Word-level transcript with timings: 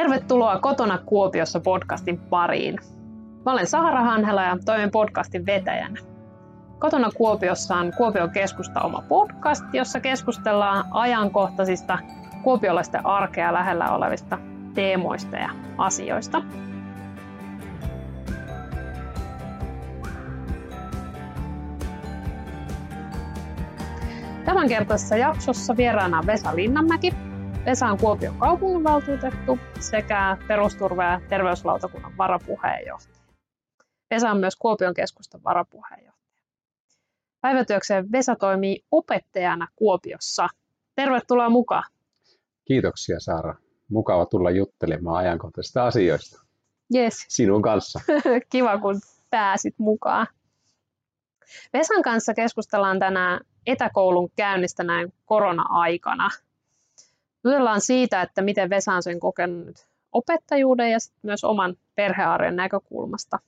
Tervetuloa 0.00 0.58
Kotona 0.58 0.98
Kuopiossa 0.98 1.60
podcastin 1.60 2.18
pariin. 2.18 2.78
Mä 3.44 3.52
olen 3.52 3.66
Sahara 3.66 4.02
Hanhela 4.02 4.42
ja 4.42 4.56
toimin 4.64 4.90
podcastin 4.90 5.46
vetäjänä. 5.46 6.00
Kotona 6.78 7.10
Kuopiossa 7.16 7.76
on 7.76 7.92
Kuopion 7.96 8.30
keskusta 8.30 8.80
oma 8.80 9.02
podcast, 9.08 9.64
jossa 9.72 10.00
keskustellaan 10.00 10.84
ajankohtaisista 10.90 11.98
kuopiolaisten 12.42 13.06
arkea 13.06 13.52
lähellä 13.52 13.90
olevista 13.90 14.38
teemoista 14.74 15.36
ja 15.36 15.50
asioista. 15.78 16.42
Tämänkertaisessa 24.44 25.16
jaksossa 25.16 25.76
vieraana 25.76 26.22
Vesa 26.26 26.56
Linnanmäki. 26.56 27.29
Vesa 27.66 27.86
on 27.86 27.98
Kuopion 27.98 28.38
kaupunginvaltuutettu 28.38 29.58
sekä 29.80 30.36
perusturva- 30.48 31.04
ja 31.04 31.20
terveyslautakunnan 31.28 32.16
varapuheenjohtaja. 32.18 33.20
Vesa 34.10 34.30
on 34.30 34.36
myös 34.36 34.56
Kuopion 34.56 34.94
keskustan 34.94 35.44
varapuheenjohtaja. 35.44 36.42
Päivätyökseen 37.40 38.12
Vesa 38.12 38.36
toimii 38.36 38.84
opettajana 38.90 39.68
Kuopiossa. 39.76 40.48
Tervetuloa 40.94 41.50
mukaan. 41.50 41.84
Kiitoksia 42.64 43.20
Saara. 43.20 43.54
Mukava 43.88 44.26
tulla 44.26 44.50
juttelemaan 44.50 45.16
ajankohtaisista 45.16 45.86
asioista. 45.86 46.42
Yes. 46.94 47.24
Sinun 47.28 47.62
kanssa. 47.62 48.00
Kiva, 48.52 48.78
kun 48.78 49.00
pääsit 49.30 49.74
mukaan. 49.78 50.26
Vesan 51.72 52.02
kanssa 52.02 52.34
keskustellaan 52.34 52.98
tänään 52.98 53.40
etäkoulun 53.66 54.30
käynnistä 54.36 54.84
näin 54.84 55.12
korona-aikana. 55.24 56.28
Jutellaan 57.44 57.80
siitä, 57.80 58.22
että 58.22 58.42
miten 58.42 58.70
Vesa 58.70 58.92
on 58.92 59.02
sen 59.02 59.20
kokenut 59.20 59.88
opettajuuden 60.12 60.90
ja 60.90 60.98
myös 61.22 61.44
oman 61.44 61.76
perhearjen 61.94 62.56
näkökulmasta. 62.56 63.38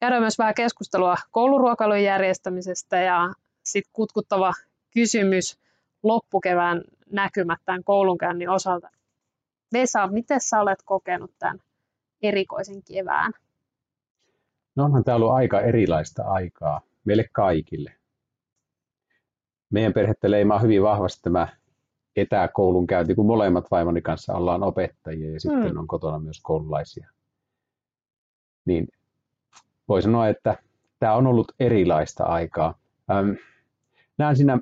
Käydään 0.00 0.22
myös 0.22 0.38
vähän 0.38 0.54
keskustelua 0.54 1.16
kouluruokailun 1.30 2.02
järjestämisestä 2.02 2.96
ja 2.96 3.32
sitten 3.64 3.92
kutkuttava 3.92 4.52
kysymys 4.94 5.58
loppukevään 6.02 6.82
näkymättään 7.12 7.84
koulunkäynnin 7.84 8.48
osalta. 8.48 8.90
Vesa, 9.72 10.06
miten 10.06 10.40
sä 10.40 10.60
olet 10.60 10.78
kokenut 10.84 11.30
tämän 11.38 11.58
erikoisen 12.22 12.82
kevään? 12.82 13.32
No 14.76 14.84
onhan 14.84 15.04
tämä 15.04 15.16
ollut 15.16 15.32
aika 15.32 15.60
erilaista 15.60 16.22
aikaa 16.22 16.80
meille 17.04 17.24
kaikille. 17.32 17.92
Meidän 19.70 19.92
perhettä 19.92 20.30
leimaa 20.30 20.58
hyvin 20.58 20.82
vahvasti 20.82 21.22
tämä 21.22 21.48
etäkoulun 22.16 22.86
käynti, 22.86 23.14
kun 23.14 23.26
molemmat 23.26 23.70
vaimoni 23.70 24.02
kanssa 24.02 24.34
ollaan 24.34 24.62
opettajia 24.62 25.32
ja 25.32 25.40
sitten 25.40 25.72
mm. 25.72 25.78
on 25.78 25.86
kotona 25.86 26.18
myös 26.18 26.40
koululaisia. 26.42 27.10
Niin 28.64 28.88
voi 29.88 30.02
sanoa, 30.02 30.28
että 30.28 30.56
tämä 30.98 31.14
on 31.14 31.26
ollut 31.26 31.52
erilaista 31.60 32.24
aikaa. 32.24 32.78
Ähm, 33.10 33.30
näen 34.18 34.36
siinä 34.36 34.58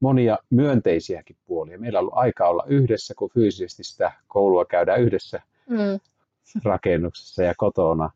monia 0.00 0.38
myönteisiäkin 0.50 1.36
puolia. 1.46 1.78
Meillä 1.78 1.98
on 1.98 2.02
ollut 2.02 2.16
aikaa 2.16 2.48
olla 2.48 2.64
yhdessä, 2.66 3.14
kun 3.18 3.30
fyysisesti 3.34 3.84
sitä 3.84 4.12
koulua 4.26 4.64
käydään 4.64 5.00
yhdessä 5.00 5.42
mm. 5.68 6.00
rakennuksessa 6.64 7.42
ja 7.42 7.54
kotona. 7.56 8.10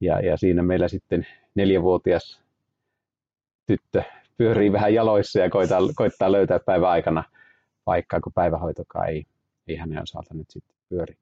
Ja, 0.00 0.20
ja 0.20 0.36
siinä 0.36 0.62
meillä 0.62 0.88
sitten 0.88 1.26
neljävuotias 1.54 2.42
tyttö 3.66 4.02
pyörii 4.36 4.72
vähän 4.72 4.94
jaloissa 4.94 5.38
ja 5.38 5.50
koittaa, 5.50 5.80
koittaa 5.96 6.32
löytää 6.32 6.58
päivän 6.58 6.90
aikana 6.90 7.24
paikkaa, 7.84 8.20
kun 8.20 8.32
päivähoitokaan 8.32 9.08
ei, 9.08 9.26
ei 9.68 9.76
hänen 9.76 10.02
osalta 10.02 10.34
nyt 10.34 10.50
sitten 10.50 10.76
pyöri. 10.88 11.16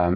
Ähm, 0.00 0.14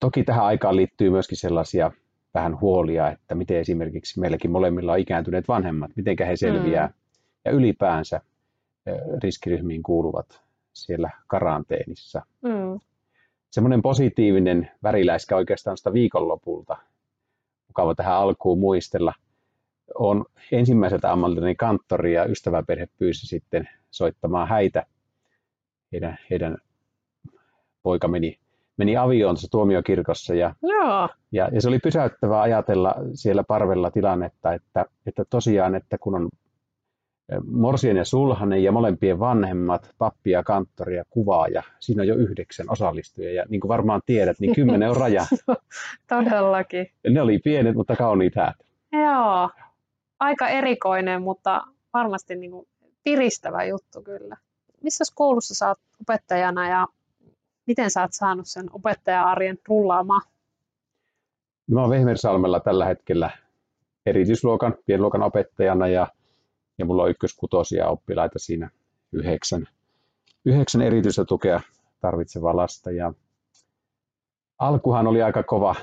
toki 0.00 0.24
tähän 0.24 0.44
aikaan 0.44 0.76
liittyy 0.76 1.10
myöskin 1.10 1.38
sellaisia 1.38 1.90
vähän 2.34 2.60
huolia, 2.60 3.10
että 3.10 3.34
miten 3.34 3.56
esimerkiksi 3.56 4.20
meilläkin 4.20 4.50
molemmilla 4.50 4.92
on 4.92 4.98
ikääntyneet 4.98 5.48
vanhemmat, 5.48 5.90
miten 5.96 6.16
he 6.26 6.36
selviää 6.36 6.86
mm. 6.86 6.94
ja 7.44 7.50
ylipäänsä 7.50 8.20
riskiryhmiin 9.22 9.82
kuuluvat 9.82 10.40
siellä 10.72 11.10
karanteenissa. 11.26 12.22
Mm. 12.42 12.80
Semmoinen 13.50 13.82
positiivinen 13.82 14.70
väriläiskä 14.82 15.36
oikeastaan 15.36 15.76
sitä 15.76 15.92
viikonlopulta, 15.92 16.76
mukava 17.68 17.94
tähän 17.94 18.16
alkuun 18.16 18.58
muistella, 18.58 19.14
on 19.94 20.24
ensimmäiseltä 20.52 21.12
ammatiltani 21.12 21.54
kanttori 21.54 22.14
ja 22.14 22.24
ystäväperhe 22.24 22.88
pyysi 22.98 23.26
sitten 23.26 23.68
soittamaan 23.90 24.48
häitä. 24.48 24.86
Heidän, 25.92 26.18
heidän 26.30 26.56
poika 27.82 28.08
meni 28.08 28.38
meni 28.76 28.96
avioon 28.96 29.34
tuossa 29.34 29.50
tuomiokirkossa 29.50 30.34
ja, 30.34 30.54
Joo. 30.62 31.08
ja, 31.32 31.48
ja 31.52 31.60
se 31.60 31.68
oli 31.68 31.78
pysäyttävää 31.78 32.40
ajatella 32.40 32.94
siellä 33.14 33.44
parvella 33.44 33.90
tilannetta, 33.90 34.52
että, 34.52 34.84
että 35.06 35.24
tosiaan, 35.30 35.74
että 35.74 35.98
kun 35.98 36.14
on 36.14 36.28
Morsien 37.46 37.96
ja 37.96 38.04
Sulhanen 38.04 38.62
ja 38.62 38.72
molempien 38.72 39.18
vanhemmat, 39.18 39.90
pappi 39.98 40.30
ja 40.30 40.42
kanttori 40.42 40.96
ja 40.96 41.04
kuvaaja, 41.10 41.62
siinä 41.80 42.02
on 42.02 42.08
jo 42.08 42.14
yhdeksän 42.14 42.66
osallistujia 42.70 43.32
ja 43.32 43.44
niin 43.48 43.60
kuin 43.60 43.68
varmaan 43.68 44.00
tiedät, 44.06 44.40
niin 44.40 44.54
kymmenen 44.54 44.90
on 44.90 44.96
raja. 44.96 45.26
Todellakin. 46.08 46.86
Ne 47.10 47.20
oli 47.20 47.38
pienet, 47.38 47.74
mutta 47.74 47.96
kauniit 47.96 48.34
häät. 48.34 48.56
Joo, 48.92 49.50
aika 50.20 50.48
erikoinen, 50.48 51.22
mutta 51.22 51.62
varmasti 51.92 52.36
niin 52.36 52.50
kuin 52.50 52.68
piristävä 53.04 53.64
juttu 53.64 54.02
kyllä. 54.02 54.36
Missä 54.82 55.04
koulussa 55.14 55.54
sä 55.54 55.68
oot 55.68 55.78
opettajana 56.00 56.68
ja 56.68 56.86
miten 57.66 57.90
sä 57.90 58.02
oot 58.02 58.12
saanut 58.12 58.46
sen 58.46 58.66
opettaja-arjen 58.72 59.58
rullaamaan? 59.68 60.22
Mä 61.70 61.80
oon 61.80 61.90
Vehmersalmella 61.90 62.60
tällä 62.60 62.86
hetkellä 62.86 63.30
erityisluokan, 64.06 64.74
pienluokan 64.86 65.22
opettajana 65.22 65.88
ja, 65.88 66.06
ja 66.78 66.84
mulla 66.84 67.02
on 67.02 67.10
ykköskutosia 67.10 67.88
oppilaita 67.88 68.38
siinä 68.38 68.70
yhdeksän, 69.12 69.66
yhdeksän 70.44 70.82
erityistä 70.82 71.24
tukea 71.24 71.60
tarvitsevaa 72.00 72.56
lasta. 72.56 72.90
Ja 72.90 73.12
alkuhan 74.58 75.06
oli 75.06 75.22
aika 75.22 75.42
kova, 75.42 75.74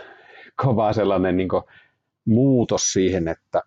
kova 0.64 0.94
sellainen 0.94 1.38
niin 1.38 1.50
muutos 2.26 2.82
siihen, 2.94 3.28
että 3.28 3.62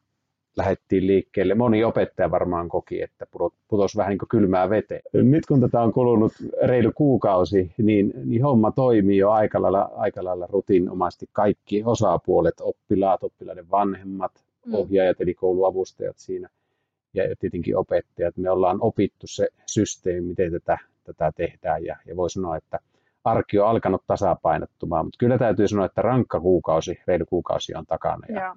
lähdettiin 0.57 1.07
liikkeelle. 1.07 1.55
Moni 1.55 1.85
opettaja 1.85 2.31
varmaan 2.31 2.69
koki, 2.69 3.03
että 3.03 3.27
putosi 3.69 3.97
vähän 3.97 4.11
niin 4.11 4.19
kuin 4.19 4.29
kylmää 4.29 4.71
veteen. 4.71 5.03
Nyt 5.13 5.47
kun 5.47 5.61
tätä 5.61 5.81
on 5.81 5.93
kulunut 5.93 6.33
reilu 6.63 6.93
kuukausi, 6.95 7.75
niin, 7.79 8.13
niin 8.25 8.43
homma 8.43 8.71
toimii 8.71 9.19
jo 9.19 9.31
aika 9.31 9.63
lailla, 9.63 9.91
aika 9.97 10.25
lailla 10.25 10.47
rutiinomaisesti. 10.51 11.27
Kaikki 11.33 11.83
osapuolet, 11.85 12.55
oppilaat, 12.61 13.23
oppilaiden 13.23 13.71
vanhemmat, 13.71 14.33
mm. 14.67 14.75
ohjaajat 14.75 15.21
eli 15.21 15.35
kouluavustajat 15.35 16.19
siinä 16.19 16.49
ja 17.15 17.37
tietenkin 17.39 17.77
opettajat. 17.77 18.37
Me 18.37 18.51
ollaan 18.51 18.79
opittu 18.81 19.27
se 19.27 19.49
systeemi, 19.67 20.21
miten 20.21 20.53
tätä, 20.53 20.79
tätä 21.05 21.33
tehdään 21.37 21.85
ja, 21.85 21.97
ja 22.07 22.17
voi 22.17 22.31
sanoa, 22.31 22.57
että 22.57 22.79
arki 23.25 23.59
on 23.59 23.69
alkanut 23.69 24.03
tasapainottumaan, 24.07 25.07
mutta 25.07 25.19
kyllä 25.19 25.39
täytyy 25.39 25.69
sanoa, 25.69 25.87
että 25.87 26.03
rankka 26.03 26.41
kuukausi, 26.41 27.01
reilu 27.07 27.25
kuukausi 27.27 27.75
on 27.75 27.87
takana. 27.87 28.27
Ja, 28.29 28.41
ja, 28.41 28.57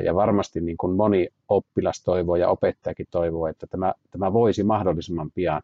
ja 0.00 0.14
varmasti 0.14 0.60
niin 0.60 0.76
kuin 0.76 0.96
moni 0.96 1.28
oppilas 1.48 2.02
toivoo 2.02 2.36
ja 2.36 2.48
opettajakin 2.48 3.06
toivoo, 3.10 3.46
että 3.46 3.66
tämä, 3.66 3.94
tämä 4.10 4.32
voisi 4.32 4.62
mahdollisimman 4.62 5.30
pian, 5.30 5.62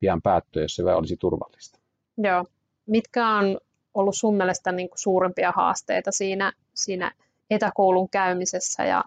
pian 0.00 0.22
päättyä, 0.22 0.62
jos 0.62 0.76
se 0.76 0.82
olisi 0.82 1.16
turvallista. 1.16 1.78
Joo. 2.18 2.44
Mitkä 2.86 3.28
on 3.28 3.58
ollut 3.94 4.16
sun 4.16 4.36
mielestä 4.36 4.72
niin 4.72 4.88
kuin 4.88 4.98
suurimpia 4.98 5.52
haasteita 5.56 6.12
siinä, 6.12 6.52
siinä 6.74 7.12
etäkoulun 7.50 8.08
käymisessä 8.08 8.84
ja 8.84 9.04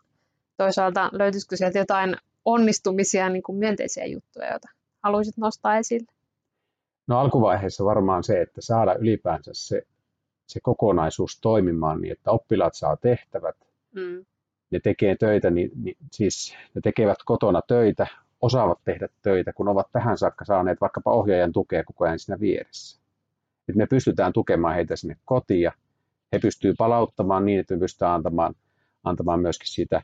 toisaalta 0.58 1.10
löytyisikö 1.14 1.58
sieltä 1.58 1.80
jotain 1.80 2.16
onnistumisia, 2.46 3.30
niin 3.30 3.44
kuin 3.44 3.58
myönteisiä 3.58 4.06
juttuja, 4.06 4.50
joita 4.50 4.70
haluaisit 5.04 5.38
nostaa 5.38 5.78
esille? 5.78 6.12
No 7.08 7.20
alkuvaiheessa 7.20 7.86
varmaan 7.86 8.24
se, 8.24 8.42
että 8.42 8.62
saada 8.62 8.94
ylipäänsä 8.94 9.52
se, 9.54 9.82
se 10.48 10.60
kokonaisuus 10.64 11.40
toimimaan 11.42 12.02
niin, 12.02 12.12
että 12.12 12.32
oppilaat 12.32 12.74
saa 12.76 12.98
tehtävät, 12.98 13.56
mm 13.96 14.26
ne 14.72 14.80
tekee 14.80 15.16
töitä, 15.16 15.50
niin, 15.50 15.72
niin 15.84 15.98
siis 16.12 16.56
ne 16.76 16.82
tekevät 16.82 17.18
kotona 17.26 17.62
töitä, 17.68 18.08
osaavat 18.42 18.80
tehdä 18.86 19.10
töitä, 19.22 19.54
kun 19.54 19.68
ovat 19.68 19.88
tähän 19.92 20.18
saakka 20.18 20.46
saaneet 20.46 20.82
vaikkapa 20.82 21.12
ohjaajan 21.12 21.52
tukea 21.52 21.84
koko 21.84 22.06
ajan 22.06 22.20
siinä 22.20 22.40
vieressä. 22.40 23.02
Et 23.70 23.76
me 23.76 23.86
pystytään 23.86 24.34
tukemaan 24.34 24.76
heitä 24.76 24.96
sinne 24.96 25.18
kotiin 25.26 25.62
ja 25.62 25.72
he 26.34 26.40
pystyvät 26.40 26.76
palauttamaan 26.78 27.46
niin, 27.46 27.60
että 27.60 27.74
me 27.74 27.80
pystytään 27.80 28.14
antamaan, 28.14 28.56
antamaan 29.04 29.40
myöskin 29.40 29.68
siitä 29.68 30.02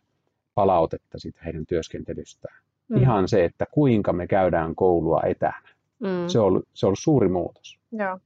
palautetta 0.55 1.19
siitä 1.19 1.39
heidän 1.45 1.65
työskentelystään. 1.65 2.57
Mm. 2.87 3.01
Ihan 3.01 3.27
se, 3.27 3.45
että 3.45 3.65
kuinka 3.71 4.13
me 4.13 4.27
käydään 4.27 4.75
koulua 4.75 5.21
etänä. 5.25 5.61
Mm. 5.99 6.27
Se, 6.27 6.39
on 6.39 6.45
ollut, 6.45 6.67
se 6.73 6.85
on 6.85 6.87
ollut 6.87 6.99
suuri 6.99 7.29
muutos. 7.29 7.79
Joo. 7.91 8.19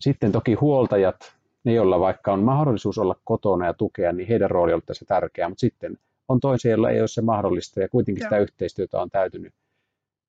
Sitten 0.00 0.32
toki 0.32 0.54
huoltajat, 0.54 1.36
ne, 1.64 1.72
joilla 1.72 2.00
vaikka 2.00 2.32
on 2.32 2.42
mahdollisuus 2.42 2.98
olla 2.98 3.16
kotona 3.24 3.66
ja 3.66 3.74
tukea, 3.74 4.12
niin 4.12 4.28
heidän 4.28 4.50
rooli 4.50 4.72
on 4.72 4.82
tässä 4.86 5.04
tärkeä, 5.04 5.48
mutta 5.48 5.60
sitten 5.60 5.98
on 6.28 6.40
toisia, 6.40 6.70
joilla 6.70 6.90
ei 6.90 7.00
ole 7.00 7.08
se 7.08 7.22
mahdollista 7.22 7.80
ja 7.80 7.88
kuitenkin 7.88 8.22
Joo. 8.22 8.28
sitä 8.28 8.38
yhteistyötä 8.38 9.00
on 9.00 9.10
täytynyt, 9.10 9.54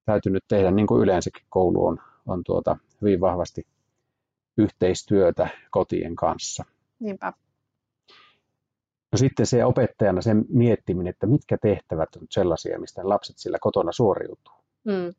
täytynyt 0.06 0.44
tehdä, 0.48 0.72
niin 0.72 0.88
kuin 0.88 1.02
yleensäkin 1.02 1.46
koulu 1.50 1.86
on, 1.86 2.00
on 2.28 2.44
tuota 2.44 2.78
hyvin 3.02 3.22
vahvasti 3.22 3.68
yhteistyötä 4.58 5.48
kotien 5.72 6.16
kanssa. 6.16 6.66
Niinpä. 7.00 7.34
No 9.12 9.18
sitten 9.18 9.46
se 9.46 9.66
opettajana 9.66 10.22
sen 10.22 10.46
miettiminen, 10.50 11.12
että 11.12 11.28
mitkä 11.28 11.58
tehtävät 11.58 12.16
on 12.16 12.28
sellaisia, 12.30 12.80
mistä 12.80 13.10
lapset 13.10 13.38
sillä 13.38 13.58
kotona 13.62 13.92
suoriutuu. 13.92 14.54
Mm. 14.84 15.14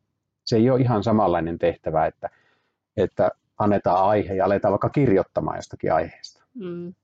Se 0.45 0.57
ei 0.57 0.71
ole 0.71 0.81
ihan 0.81 1.05
samanlainen 1.05 1.59
tehtävä, 1.59 2.07
että, 2.07 2.31
että 2.97 3.31
annetaan 3.59 4.05
aihe 4.05 4.35
ja 4.35 4.45
aletaan 4.45 4.73
vaikka 4.73 4.89
kirjoittamaan 4.89 5.59
jostakin 5.59 5.93
aiheesta. 5.93 6.45
Mm. 6.55 6.95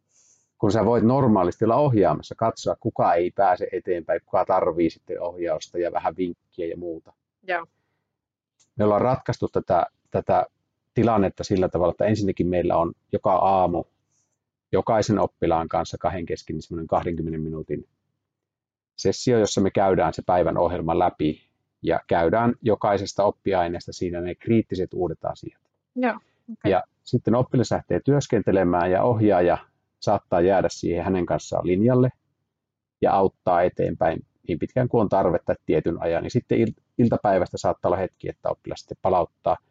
Kun 0.58 0.72
sä 0.72 0.84
voit 0.84 1.04
normaalisti 1.04 1.64
olla 1.64 1.76
ohjaamassa, 1.76 2.34
katsoa 2.34 2.76
kuka 2.80 3.14
ei 3.14 3.30
pääse 3.30 3.68
eteenpäin, 3.72 4.20
kuka 4.24 4.44
tarvii 4.44 4.90
sitten 4.90 5.22
ohjausta 5.22 5.78
ja 5.78 5.92
vähän 5.92 6.16
vinkkiä 6.16 6.66
ja 6.66 6.76
muuta. 6.76 7.12
Joo. 7.42 7.66
Me 8.76 8.84
ollaan 8.84 9.00
ratkaistu 9.00 9.48
tätä, 9.48 9.86
tätä 10.10 10.46
tilannetta 10.94 11.44
sillä 11.44 11.68
tavalla, 11.68 11.90
että 11.90 12.04
ensinnäkin 12.04 12.46
meillä 12.46 12.76
on 12.76 12.92
joka 13.12 13.32
aamu 13.32 13.84
jokaisen 14.72 15.18
oppilaan 15.18 15.68
kanssa 15.68 15.98
kahden 15.98 16.26
kesken 16.26 16.56
niin 16.70 16.86
20 16.86 17.38
minuutin 17.38 17.88
sessio, 18.96 19.38
jossa 19.38 19.60
me 19.60 19.70
käydään 19.70 20.12
se 20.12 20.22
päivän 20.26 20.58
ohjelma 20.58 20.98
läpi 20.98 21.42
ja 21.82 22.00
käydään 22.06 22.54
jokaisesta 22.62 23.24
oppiaineesta 23.24 23.92
siinä 23.92 24.20
ne 24.20 24.34
kriittiset 24.34 24.94
uudet 24.94 25.24
asiat. 25.24 25.62
Joo. 25.96 26.18
Okay. 26.52 26.72
Ja 26.72 26.82
sitten 27.04 27.34
oppilas 27.34 27.70
lähtee 27.70 28.00
työskentelemään 28.04 28.90
ja 28.90 29.02
ohjaaja 29.02 29.58
saattaa 30.00 30.40
jäädä 30.40 30.68
siihen 30.70 31.04
hänen 31.04 31.26
kanssaan 31.26 31.66
linjalle 31.66 32.10
ja 33.02 33.12
auttaa 33.12 33.62
eteenpäin 33.62 34.26
niin 34.48 34.58
pitkään 34.58 34.88
kuin 34.88 35.00
on 35.00 35.08
tarvetta 35.08 35.54
tietyn 35.66 36.02
ajan. 36.02 36.24
Ja 36.24 36.30
sitten 36.30 36.58
iltapäivästä 36.98 37.58
saattaa 37.58 37.88
olla 37.88 37.96
hetki, 37.96 38.28
että 38.28 38.50
oppilas 38.50 38.80
sitten 38.80 38.98
palauttaa– 39.02 39.56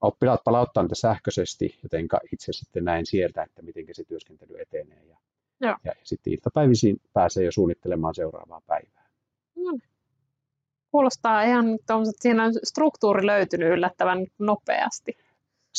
oppilaat 0.00 0.44
palauttaa 0.44 0.82
niitä 0.82 0.94
sähköisesti, 0.94 1.78
joten 1.82 2.08
itse 2.32 2.52
sitten 2.52 2.84
näin 2.84 3.06
sieltä, 3.06 3.42
että 3.42 3.62
miten 3.62 3.84
se 3.92 4.04
työskentely 4.04 4.60
etenee. 4.60 5.04
Ja, 5.04 5.16
Joo. 5.60 5.76
ja 5.84 5.92
sitten 6.02 6.32
iltapäivisiin 6.32 7.00
pääsee 7.12 7.44
jo 7.44 7.52
suunnittelemaan 7.52 8.14
seuraavaa 8.14 8.62
päivää. 8.66 9.08
No 9.56 9.70
niin. 9.70 9.82
Kuulostaa 10.90 11.42
ihan, 11.42 11.74
että 11.74 11.94
siinä 12.20 12.44
on 12.44 12.52
struktuuri 12.64 13.26
löytynyt 13.26 13.68
yllättävän 13.68 14.26
nopeasti. 14.38 15.16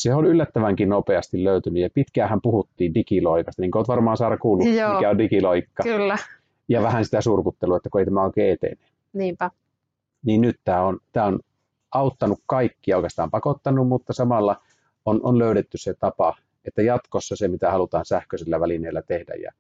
Se 0.02 0.14
on 0.16 0.26
yllättävänkin 0.26 0.90
nopeasti 0.90 1.44
löytynyt 1.44 1.84
ja 1.84 1.90
pitkään 1.94 2.42
puhuttiin 2.42 2.94
digiloikasta, 2.94 3.62
niin 3.62 3.72
kuin 3.72 3.80
olet 3.80 3.88
varmaan 3.88 4.18
Saara 4.18 4.38
kuullut, 4.38 4.68
Joo. 4.68 4.94
mikä 4.94 5.10
on 5.10 5.18
digiloikka. 5.18 5.84
Kyllä. 5.84 6.18
Ja 6.70 6.82
vähän 6.82 7.06
sitä 7.06 7.22
surkuttelua, 7.22 7.78
että 7.78 7.90
kun 7.90 8.02
ei 8.02 8.06
tämä 8.06 8.24
oikein 8.24 8.54
etene. 8.54 8.78
Niinpä. 9.14 9.52
Niin 10.26 10.42
nyt 10.42 10.60
tämä 10.64 10.82
on, 10.82 11.00
tämä 11.12 11.26
on 11.26 11.40
auttanut 11.92 12.40
kaikkia 12.46 12.96
oikeastaan 12.96 13.32
pakottanut, 13.32 13.88
mutta 13.88 14.14
samalla 14.14 14.62
on, 15.06 15.20
on 15.24 15.40
löydetty 15.40 15.78
se 15.78 15.94
tapa, 15.94 16.36
että 16.66 16.82
jatkossa 16.82 17.36
se, 17.36 17.48
mitä 17.48 17.72
halutaan 17.72 18.06
sähköisellä 18.06 18.60
välineellä 18.60 19.02
tehdä 19.02 19.34
ja, 19.34 19.52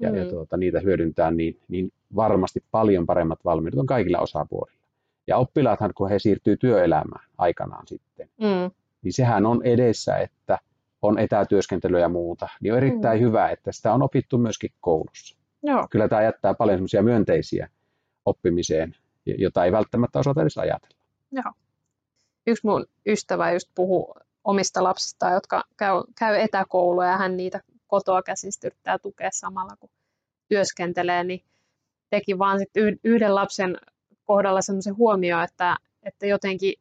ja, 0.00 0.10
mm. 0.10 0.16
ja 0.16 0.24
tuota, 0.24 0.56
niitä 0.56 0.80
hyödyntää, 0.80 1.30
niin, 1.30 1.60
niin 1.68 1.92
varmasti 2.16 2.64
paljon 2.70 3.06
paremmat 3.06 3.44
valmiudet 3.44 3.80
on 3.80 3.86
kaikilla 3.86 4.18
osapuolilla. 4.18 4.84
Ja 5.26 5.36
oppilaathan, 5.36 5.94
kun 5.94 6.10
he 6.10 6.18
siirtyy 6.18 6.56
työelämään 6.56 7.26
aikanaan 7.38 7.86
sitten, 7.86 8.28
mm. 8.40 8.70
Niin 9.04 9.12
sehän 9.12 9.46
on 9.46 9.60
edessä, 9.64 10.16
että 10.16 10.58
on 11.02 11.18
etätyöskentelyä 11.18 12.00
ja 12.00 12.08
muuta, 12.08 12.48
niin 12.60 12.72
on 12.72 12.78
erittäin 12.78 13.20
mm. 13.20 13.26
hyvä, 13.26 13.50
että 13.50 13.72
sitä 13.72 13.92
on 13.92 14.02
opittu 14.02 14.38
myöskin 14.38 14.70
koulussa. 14.80 15.38
Joo. 15.62 15.86
Kyllä 15.90 16.08
tämä 16.08 16.22
jättää 16.22 16.54
paljon 16.54 16.80
myönteisiä 17.02 17.68
oppimiseen, 18.26 18.96
jota 19.26 19.64
ei 19.64 19.72
välttämättä 19.72 20.18
osata 20.18 20.42
edes 20.42 20.58
ajatella. 20.58 21.04
Joo 21.32 21.52
yksi 22.46 22.66
mun 22.66 22.86
ystävä 23.06 23.52
just 23.52 23.68
puhuu 23.74 24.14
omista 24.44 24.82
lapsista, 24.82 25.30
jotka 25.30 25.64
käy, 25.76 26.02
käy 26.18 26.36
etäkoulua 26.40 27.06
ja 27.06 27.16
hän 27.16 27.36
niitä 27.36 27.60
kotoa 27.86 28.22
käsin 28.22 28.50
yrittää 28.64 28.98
tukea 28.98 29.28
samalla 29.32 29.76
kun 29.76 29.90
työskentelee, 30.48 31.24
niin 31.24 31.44
teki 32.10 32.38
vaan 32.38 32.58
sit 32.58 32.70
yhden 33.04 33.34
lapsen 33.34 33.76
kohdalla 34.24 34.62
semmoisen 34.62 34.96
huomio, 34.96 35.42
että, 35.42 35.76
että 36.02 36.26
jotenkin 36.26 36.74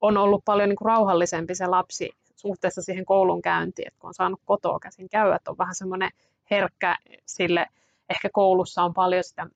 on 0.00 0.16
ollut 0.16 0.44
paljon 0.44 0.68
niin 0.68 0.76
kuin 0.76 0.86
rauhallisempi 0.86 1.54
se 1.54 1.66
lapsi 1.66 2.10
suhteessa 2.36 2.82
siihen 2.82 3.04
koulun 3.04 3.42
käyntiin, 3.42 3.88
että 3.88 4.00
kun 4.00 4.08
on 4.08 4.14
saanut 4.14 4.40
kotoa 4.44 4.78
käsin 4.78 5.08
käydä, 5.08 5.36
että 5.36 5.50
on 5.50 5.58
vähän 5.58 5.74
semmoinen 5.74 6.10
herkkä 6.50 6.96
sille, 7.26 7.66
ehkä 8.10 8.28
koulussa 8.32 8.82
on 8.82 8.94
paljon 8.94 9.24
sitä 9.24 9.46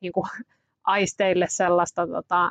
niin 0.00 0.12
kuin 0.12 0.26
aisteille 0.84 1.46
sellaista 1.48 2.06
tota, 2.06 2.50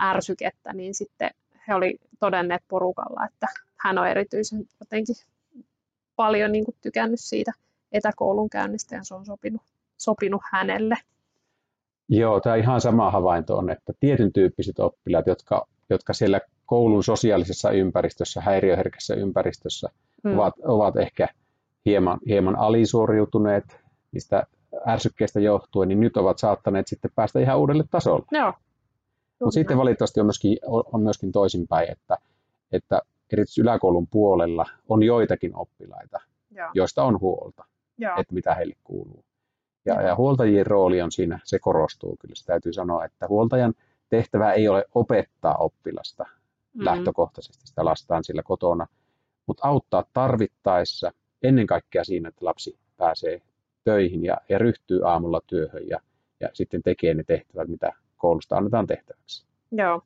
ärsykettä, 0.00 0.72
niin 0.72 0.94
sitten 0.94 1.30
he 1.68 1.74
oli 1.74 1.98
todenneet 2.20 2.62
porukalla, 2.68 3.26
että 3.26 3.46
hän 3.76 3.98
on 3.98 4.08
erityisen 4.08 4.64
jotenkin 4.80 5.16
paljon 6.16 6.52
niin 6.52 6.64
kuin 6.64 6.76
tykännyt 6.80 7.20
siitä 7.20 7.52
etäkoulun 7.92 8.50
käynnistä 8.50 8.96
ja 8.96 9.04
se 9.04 9.14
on 9.14 9.26
sopinut, 9.26 9.62
sopinut 9.96 10.42
hänelle. 10.52 10.96
Joo, 12.08 12.40
tämä 12.40 12.56
ihan 12.56 12.80
sama 12.80 13.10
havainto 13.10 13.56
on, 13.56 13.70
että 13.70 13.92
tietyn 14.00 14.32
tyyppiset 14.32 14.78
oppilaat, 14.78 15.26
jotka, 15.26 15.66
jotka 15.90 16.12
siellä 16.12 16.40
koulun 16.66 17.04
sosiaalisessa 17.04 17.70
ympäristössä, 17.70 18.40
häiriöherkässä 18.40 19.14
ympäristössä 19.14 19.88
mm. 20.24 20.38
ovat, 20.38 20.54
ovat 20.64 20.96
ehkä 20.96 21.28
hieman, 21.86 22.18
hieman 22.26 22.56
alisuoriutuneet 22.56 23.80
niistä 24.12 24.46
ärsykkeistä 24.88 25.40
johtuen, 25.40 25.88
niin 25.88 26.00
nyt 26.00 26.16
ovat 26.16 26.38
saattaneet 26.38 26.86
sitten 26.86 27.10
päästä 27.14 27.40
ihan 27.40 27.58
uudelle 27.58 27.84
tasolle. 27.90 28.26
Joo, 28.30 28.52
mutta 29.40 29.54
sitten 29.54 29.78
valitettavasti 29.78 30.20
on 30.20 30.26
myöskin, 30.26 30.58
on 30.66 31.02
myöskin 31.02 31.32
toisinpäin, 31.32 31.90
että, 31.90 32.16
että 32.72 33.02
erityisesti 33.32 33.60
yläkoulun 33.60 34.06
puolella 34.06 34.66
on 34.88 35.02
joitakin 35.02 35.56
oppilaita, 35.56 36.20
Joo. 36.50 36.70
joista 36.74 37.04
on 37.04 37.20
huolta, 37.20 37.64
Joo. 37.98 38.12
että 38.20 38.34
mitä 38.34 38.54
heille 38.54 38.74
kuuluu. 38.84 39.24
Ja, 39.84 40.02
ja 40.02 40.16
huoltajien 40.16 40.66
rooli 40.66 41.02
on 41.02 41.12
siinä, 41.12 41.38
se 41.44 41.58
korostuu 41.58 42.16
kyllä. 42.20 42.34
Se 42.34 42.44
täytyy 42.44 42.72
sanoa, 42.72 43.04
että 43.04 43.28
huoltajan 43.28 43.74
tehtävä 44.10 44.52
ei 44.52 44.68
ole 44.68 44.84
opettaa 44.94 45.56
oppilasta 45.56 46.24
mm-hmm. 46.24 46.84
lähtökohtaisesti 46.84 47.66
sitä 47.66 47.84
lastaan 47.84 48.24
sillä 48.24 48.42
kotona, 48.42 48.86
mutta 49.46 49.68
auttaa 49.68 50.04
tarvittaessa 50.12 51.12
ennen 51.42 51.66
kaikkea 51.66 52.04
siinä, 52.04 52.28
että 52.28 52.44
lapsi 52.44 52.78
pääsee 52.96 53.42
töihin 53.84 54.24
ja, 54.24 54.36
ja 54.48 54.58
ryhtyy 54.58 55.08
aamulla 55.08 55.40
työhön 55.46 55.88
ja, 55.88 56.00
ja 56.40 56.48
sitten 56.52 56.82
tekee 56.82 57.14
ne 57.14 57.22
tehtävät, 57.26 57.68
mitä 57.68 57.92
koulusta 58.16 58.56
annetaan 58.56 58.86
tehtäväksi. 58.86 59.44
Joo. 59.72 60.02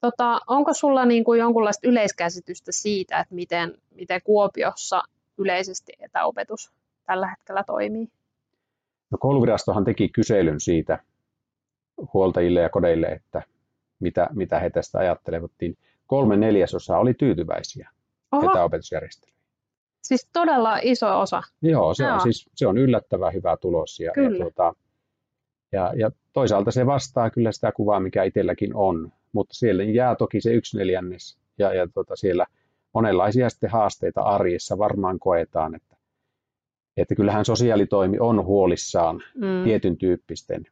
Tota, 0.00 0.40
onko 0.46 0.74
sulla 0.74 1.04
niin 1.04 1.24
kuin 1.24 1.40
jonkunlaista 1.40 1.88
yleiskäsitystä 1.88 2.72
siitä, 2.72 3.20
että 3.20 3.34
miten, 3.34 3.78
miten 3.94 4.20
Kuopiossa 4.24 5.02
yleisesti 5.38 5.92
etäopetus 5.98 6.72
tällä 7.06 7.28
hetkellä 7.30 7.64
toimii? 7.66 8.08
No, 9.10 9.18
kouluvirastohan 9.20 9.84
teki 9.84 10.08
kyselyn 10.08 10.60
siitä 10.60 10.98
huoltajille 12.14 12.60
ja 12.60 12.68
kodeille, 12.68 13.06
että 13.06 13.42
mitä, 14.00 14.28
mitä 14.32 14.58
he 14.58 14.70
tästä 14.70 14.98
ajattelevat. 14.98 15.50
Niin 15.60 15.78
kolme 16.06 16.36
neljäsosaa 16.36 16.98
oli 16.98 17.14
tyytyväisiä 17.14 17.90
Oho. 18.32 18.50
etäopetusjärjestelyyn. 18.50 19.38
Siis 20.02 20.28
todella 20.32 20.78
iso 20.82 21.20
osa. 21.20 21.42
Joo, 21.62 21.94
se, 21.94 22.04
Joo. 22.04 22.14
On, 22.14 22.20
siis, 22.20 22.50
se 22.54 22.66
on 22.66 22.78
yllättävän 22.78 23.32
hyvä 23.32 23.56
tulos. 23.56 24.00
Ja, 24.00 24.12
Kyllä. 24.14 24.36
ja, 24.36 24.40
tuota, 24.40 24.74
ja, 25.72 25.92
ja 25.96 26.10
toisaalta 26.32 26.70
se 26.70 26.86
vastaa 26.86 27.30
kyllä 27.30 27.52
sitä 27.52 27.72
kuvaa, 27.72 28.00
mikä 28.00 28.22
itselläkin 28.22 28.74
on, 28.74 29.12
mutta 29.32 29.54
siellä 29.54 29.82
jää 29.82 30.16
toki 30.16 30.40
se 30.40 30.52
yksi 30.52 30.78
neljännes 30.78 31.38
ja, 31.58 31.74
ja 31.74 31.88
tota 31.94 32.16
siellä 32.16 32.46
monenlaisia 32.94 33.50
sitten 33.50 33.70
haasteita 33.70 34.20
arjessa 34.20 34.78
varmaan 34.78 35.18
koetaan, 35.18 35.74
että, 35.74 35.96
että 36.96 37.14
kyllähän 37.14 37.44
sosiaalitoimi 37.44 38.18
on 38.18 38.44
huolissaan 38.44 39.22
mm. 39.34 39.64
tietyn 39.64 39.96
tyyppisten 39.96 40.66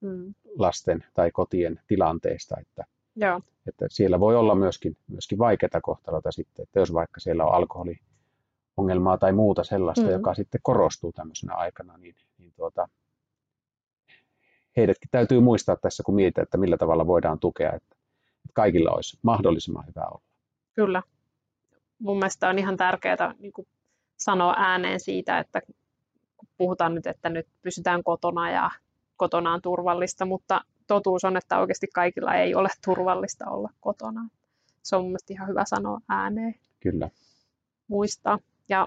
mm. 0.00 0.34
Lasten 0.58 1.04
tai 1.14 1.30
kotien 1.30 1.80
tilanteista, 1.86 2.56
että, 2.60 2.84
Joo. 3.16 3.40
että 3.66 3.86
siellä 3.90 4.20
voi 4.20 4.36
olla 4.36 4.54
myöskin, 4.54 4.96
myöskin 5.08 5.38
vaikeita 5.38 5.80
kohtaloita 5.80 6.32
sitten, 6.32 6.62
että 6.62 6.78
jos 6.80 6.92
vaikka 6.92 7.20
siellä 7.20 7.44
on 7.44 7.54
alkoholiongelmaa 7.54 9.18
tai 9.18 9.32
muuta 9.32 9.64
sellaista, 9.64 10.06
mm. 10.06 10.10
joka 10.10 10.34
sitten 10.34 10.60
korostuu 10.62 11.12
tämmöisenä 11.12 11.54
aikana, 11.54 11.96
niin, 11.98 12.14
niin 12.38 12.52
tuota, 12.56 12.88
heidätkin 14.76 15.10
täytyy 15.10 15.40
muistaa 15.40 15.76
tässä, 15.76 16.02
kun 16.02 16.14
mietitään, 16.14 16.42
että 16.42 16.58
millä 16.58 16.76
tavalla 16.76 17.06
voidaan 17.06 17.38
tukea, 17.38 17.72
että 17.72 17.96
kaikilla 18.52 18.90
olisi 18.90 19.18
mahdollisimman 19.22 19.84
hyvä 19.86 20.06
olla. 20.06 20.22
Kyllä. 20.74 21.02
Mun 21.98 22.18
mielestä 22.18 22.48
on 22.48 22.58
ihan 22.58 22.76
tärkeää 22.76 23.34
niin 23.38 23.52
kuin 23.52 23.66
sanoa 24.16 24.54
ääneen 24.56 25.00
siitä, 25.00 25.38
että 25.38 25.62
kun 26.36 26.48
puhutaan 26.56 26.94
nyt, 26.94 27.06
että 27.06 27.28
nyt 27.28 27.46
pysytään 27.62 28.04
kotona 28.04 28.50
ja 28.50 28.70
kotona 29.16 29.52
on 29.52 29.62
turvallista, 29.62 30.24
mutta 30.24 30.60
totuus 30.86 31.24
on, 31.24 31.36
että 31.36 31.58
oikeasti 31.58 31.86
kaikilla 31.94 32.34
ei 32.34 32.54
ole 32.54 32.68
turvallista 32.84 33.50
olla 33.50 33.70
kotona. 33.80 34.28
Se 34.82 34.96
on 34.96 35.02
mun 35.02 35.10
mielestä 35.10 35.32
ihan 35.32 35.48
hyvä 35.48 35.64
sanoa 35.66 36.00
ääneen. 36.08 36.54
Kyllä. 36.80 37.10
Muistaa. 37.88 38.38
Ja 38.68 38.86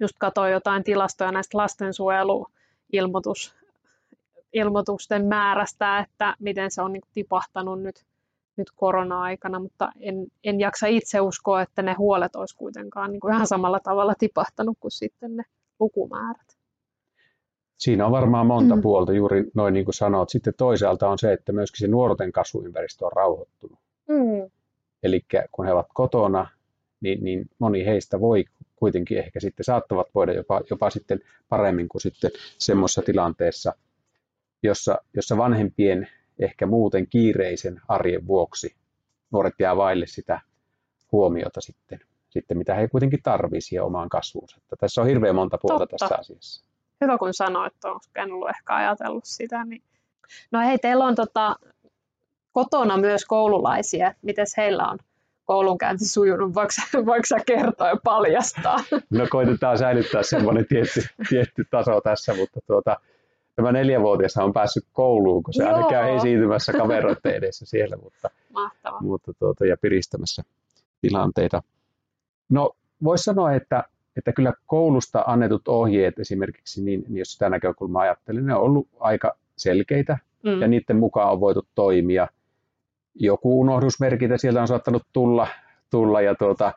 just 0.00 0.14
katsoin 0.18 0.52
jotain 0.52 0.84
tilastoja 0.84 1.32
näistä 1.32 1.58
lastensuojeluilmoitus 1.58 3.54
ilmoitusten 4.52 5.26
määrästä, 5.26 5.98
että 5.98 6.34
miten 6.38 6.70
se 6.70 6.82
on 6.82 6.92
niin 6.92 7.02
tipahtanut 7.14 7.82
nyt 7.82 8.04
nyt 8.56 8.70
korona-aikana, 8.76 9.58
mutta 9.58 9.92
en, 10.00 10.26
en 10.44 10.60
jaksa 10.60 10.86
itse 10.86 11.20
uskoa, 11.20 11.62
että 11.62 11.82
ne 11.82 11.92
huolet 11.92 12.36
olisi 12.36 12.56
kuitenkaan 12.56 13.12
niin 13.12 13.20
kuin 13.20 13.34
ihan 13.34 13.46
samalla 13.46 13.80
tavalla 13.80 14.14
tipahtanut 14.18 14.76
kuin 14.80 14.92
sitten 14.92 15.36
ne 15.36 15.42
lukumäärät. 15.80 16.55
Siinä 17.78 18.06
on 18.06 18.12
varmaan 18.12 18.46
monta 18.46 18.76
mm. 18.76 18.82
puolta, 18.82 19.12
juuri 19.12 19.44
noin 19.54 19.74
niin 19.74 19.84
kuin 19.84 19.94
sanoit. 19.94 20.28
Sitten 20.28 20.54
toisaalta 20.56 21.08
on 21.08 21.18
se, 21.18 21.32
että 21.32 21.52
myöskin 21.52 21.80
se 21.80 21.88
nuorten 21.88 22.32
kasvuympäristö 22.32 23.06
on 23.06 23.12
rauhoittunut. 23.12 23.78
Mm. 24.08 24.50
Eli 25.02 25.24
kun 25.52 25.64
he 25.66 25.72
ovat 25.72 25.88
kotona, 25.94 26.46
niin, 27.00 27.24
niin 27.24 27.50
moni 27.58 27.84
heistä 27.84 28.20
voi 28.20 28.44
kuitenkin 28.76 29.18
ehkä 29.18 29.40
sitten 29.40 29.64
saattavat 29.64 30.06
voida 30.14 30.32
jopa, 30.32 30.60
jopa 30.70 30.90
sitten 30.90 31.20
paremmin 31.48 31.88
kuin 31.88 32.02
sitten 32.02 32.30
semmoisessa 32.58 33.02
tilanteessa, 33.02 33.72
jossa, 34.62 34.98
jossa 35.14 35.36
vanhempien 35.36 36.08
ehkä 36.38 36.66
muuten 36.66 37.06
kiireisen 37.06 37.80
arjen 37.88 38.26
vuoksi 38.26 38.74
nuoret 39.32 39.54
jää 39.58 39.76
vaille 39.76 40.06
sitä 40.06 40.40
huomiota 41.12 41.60
sitten, 41.60 42.00
sitten 42.30 42.58
mitä 42.58 42.74
he 42.74 42.88
kuitenkin 42.88 43.22
tarvitsisivat 43.22 43.86
omaan 43.86 44.08
kasvuunsa. 44.08 44.60
Tässä 44.78 45.00
on 45.00 45.06
hirveän 45.06 45.34
monta 45.34 45.58
puolta 45.62 45.78
Totta. 45.78 45.96
tässä 45.98 46.16
asiassa. 46.18 46.64
Hyvä 47.00 47.18
kun 47.18 47.34
sanoit, 47.34 47.74
että 47.74 47.88
en 48.16 48.32
ollut 48.32 48.48
ehkä 48.48 48.74
ajatellut 48.74 49.24
sitä. 49.24 49.64
Niin... 49.64 49.82
No 50.52 50.60
hei, 50.60 50.78
teillä 50.78 51.04
on 51.04 51.14
tota, 51.14 51.56
kotona 52.52 52.96
myös 52.96 53.24
koululaisia. 53.24 54.14
Miten 54.22 54.46
heillä 54.56 54.88
on 54.88 54.98
koulunkäynti 55.44 56.04
sujunut? 56.04 56.54
Voiko, 56.54 56.72
voiko 57.06 57.26
sä 57.26 57.36
kertoa 57.46 57.88
ja 57.88 57.96
paljastaa? 58.04 58.76
No 59.10 59.26
koitetaan 59.30 59.78
säilyttää 59.78 60.22
semmoinen 60.22 60.66
tietty, 60.66 61.00
tietty 61.28 61.64
taso 61.70 62.00
tässä, 62.00 62.34
mutta 62.34 62.60
tuota, 62.66 62.96
tämä 63.56 63.72
neljävuotias 63.72 64.36
on 64.36 64.52
päässyt 64.52 64.84
kouluun, 64.92 65.42
kun 65.42 65.54
se 65.54 65.62
Joo. 65.62 65.74
aina 65.74 65.88
käy 65.88 66.16
esiintymässä 66.16 66.72
kaveroiden 66.72 67.34
edessä 67.34 67.66
siellä, 67.66 67.96
mutta, 67.96 68.30
Mahtava. 68.52 69.00
mutta 69.00 69.32
tuota, 69.38 69.66
ja 69.66 69.76
piristämässä 69.76 70.42
tilanteita. 71.00 71.62
No 72.48 72.76
voisi 73.04 73.24
sanoa, 73.24 73.52
että, 73.52 73.84
että 74.16 74.32
kyllä 74.32 74.52
koulusta 74.66 75.24
annetut 75.26 75.68
ohjeet 75.68 76.18
esimerkiksi, 76.18 76.84
niin, 76.84 77.04
niin 77.08 77.16
jos 77.16 77.32
sitä 77.32 77.50
näkökulmaa 77.50 78.02
ajattelin, 78.02 78.46
ne 78.46 78.54
on 78.54 78.62
ollut 78.62 78.88
aika 79.00 79.36
selkeitä 79.56 80.18
mm. 80.42 80.60
ja 80.60 80.68
niiden 80.68 80.96
mukaan 80.96 81.32
on 81.32 81.40
voitu 81.40 81.66
toimia. 81.74 82.28
Joku 83.14 83.60
unohdusmerkintä 83.60 84.38
sieltä 84.38 84.60
on 84.60 84.68
saattanut 84.68 85.02
tulla, 85.12 85.46
tulla 85.90 86.20
ja 86.20 86.34
tuota, 86.34 86.72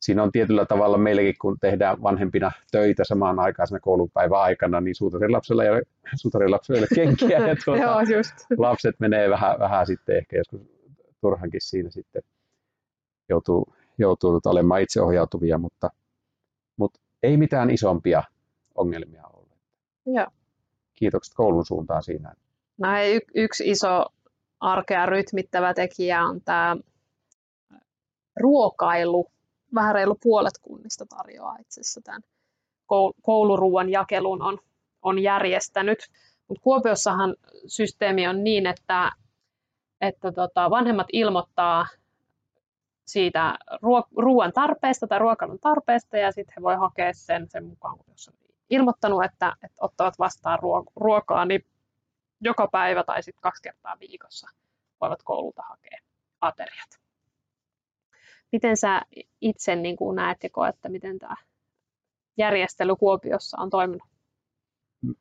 siinä 0.00 0.22
on 0.22 0.32
tietyllä 0.32 0.64
tavalla 0.64 0.98
meillekin, 0.98 1.34
kun 1.40 1.56
tehdään 1.60 2.02
vanhempina 2.02 2.52
töitä 2.72 3.04
samaan 3.04 3.38
aikaan 3.38 3.66
siinä 3.66 3.80
koulupäivän 3.80 4.40
aikana, 4.40 4.80
niin 4.80 4.94
suutarin 4.94 5.32
lapsella 5.32 5.64
ei 5.64 5.70
ole, 5.70 5.82
suutarin 6.14 6.50
lapsella 6.50 6.78
ei 6.78 6.82
ole 6.82 7.06
kenkiä 7.06 7.48
ja 7.48 7.56
tuota, 7.64 7.82
Joo, 7.82 8.00
just. 8.16 8.34
lapset 8.58 8.94
menee 8.98 9.30
vähän, 9.30 9.58
vähän 9.58 9.86
sitten 9.86 10.16
ehkä 10.16 10.36
joskus 10.36 10.60
turhankin 11.20 11.60
siinä 11.60 11.90
sitten 11.90 12.22
joutuu, 13.28 13.74
joutuu 13.98 14.30
tuota 14.30 14.50
olemaan 14.50 14.82
itseohjautuvia, 14.82 15.58
mutta, 15.58 15.90
mutta 16.76 17.00
ei 17.22 17.36
mitään 17.36 17.70
isompia 17.70 18.22
ongelmia 18.74 19.22
ollut. 19.26 19.58
Joo. 20.06 20.26
Kiitokset 20.94 21.34
koulun 21.34 21.66
suuntaan 21.66 22.02
siinä. 22.02 22.34
No 22.78 22.88
y- 23.14 23.42
yksi 23.42 23.70
iso 23.70 24.06
arkea 24.60 25.06
rytmittävä 25.06 25.74
tekijä 25.74 26.24
on 26.24 26.40
tämä 26.40 26.76
ruokailu 28.40 29.26
vähän 29.74 29.94
reilu 29.94 30.18
puolet 30.22 30.54
kunnista 30.62 31.06
tarjoaa 31.06 31.56
itse 31.56 31.80
asiassa 31.80 32.00
tämän 32.04 32.22
kouluruuan 33.22 33.88
jakelun 33.88 34.42
on, 34.42 34.58
on 35.02 35.18
järjestänyt. 35.18 35.98
Mutta 36.48 36.62
Kuopiossahan 36.62 37.36
systeemi 37.66 38.28
on 38.28 38.44
niin, 38.44 38.66
että, 38.66 39.10
että 40.00 40.32
tota, 40.32 40.70
vanhemmat 40.70 41.06
ilmoittaa 41.12 41.86
siitä 43.04 43.58
ruoan 44.16 44.52
tarpeesta 44.52 45.06
tai 45.06 45.18
ruokailun 45.18 45.58
tarpeesta 45.60 46.16
ja 46.16 46.32
sitten 46.32 46.54
he 46.56 46.62
voi 46.62 46.76
hakea 46.76 47.12
sen 47.12 47.50
sen 47.50 47.64
mukaan, 47.64 47.98
kun 47.98 48.06
jos 48.08 48.28
on 48.28 48.34
ilmoittanut, 48.70 49.24
että, 49.24 49.52
että 49.64 49.76
ottavat 49.80 50.18
vastaan 50.18 50.58
ruokaa, 50.96 51.44
niin 51.44 51.66
joka 52.40 52.68
päivä 52.72 53.04
tai 53.04 53.22
sitten 53.22 53.42
kaksi 53.42 53.62
kertaa 53.62 53.96
viikossa 54.00 54.48
voivat 55.00 55.22
koululta 55.22 55.62
hakea 55.68 55.98
ateriat. 56.40 57.02
Miten 58.52 58.76
sä 58.76 59.02
itse 59.40 59.76
niin 59.76 59.96
kuin 59.96 60.16
näet 60.16 60.42
ja 60.42 60.50
koet, 60.50 60.74
että 60.74 60.88
miten 60.88 61.18
tämä 61.18 61.36
järjestely 62.38 62.96
Kuopiossa 62.96 63.60
on 63.60 63.70
toiminut? 63.70 64.08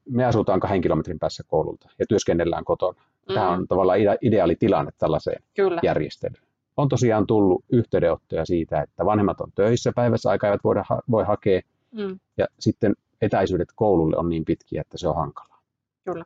Me 0.09 0.25
asutaan 0.25 0.59
kahden 0.59 0.81
kilometrin 0.81 1.19
päässä 1.19 1.43
koululta 1.47 1.89
ja 1.99 2.05
työskennellään 2.09 2.65
kotona. 2.65 3.01
Mm-hmm. 3.01 3.33
Tämä 3.33 3.49
on 3.49 3.67
tavallaan 3.67 3.99
ideaali 4.21 4.55
tilanne 4.55 4.91
tällaiseen 4.97 5.43
Kyllä. 5.55 5.81
järjestelyyn. 5.83 6.50
On 6.77 6.89
tosiaan 6.89 7.27
tullut 7.27 7.65
yhteydenottoja 7.71 8.45
siitä, 8.45 8.81
että 8.81 9.05
vanhemmat 9.05 9.41
on 9.41 9.51
töissä 9.55 9.91
päivässä, 9.95 10.29
aikaa 10.29 10.49
eivät 10.49 10.63
voida, 10.63 10.85
voi 11.11 11.23
hakea. 11.23 11.61
Mm. 11.91 12.19
Ja 12.37 12.47
sitten 12.59 12.93
etäisyydet 13.21 13.69
koululle 13.75 14.17
on 14.17 14.29
niin 14.29 14.45
pitkiä, 14.45 14.81
että 14.81 14.97
se 14.97 15.07
on 15.07 15.15
hankalaa. 15.15 15.61
Kyllä. 16.05 16.25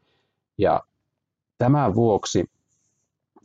Ja 0.58 0.84
tämän 1.58 1.96
vuoksi, 1.96 2.46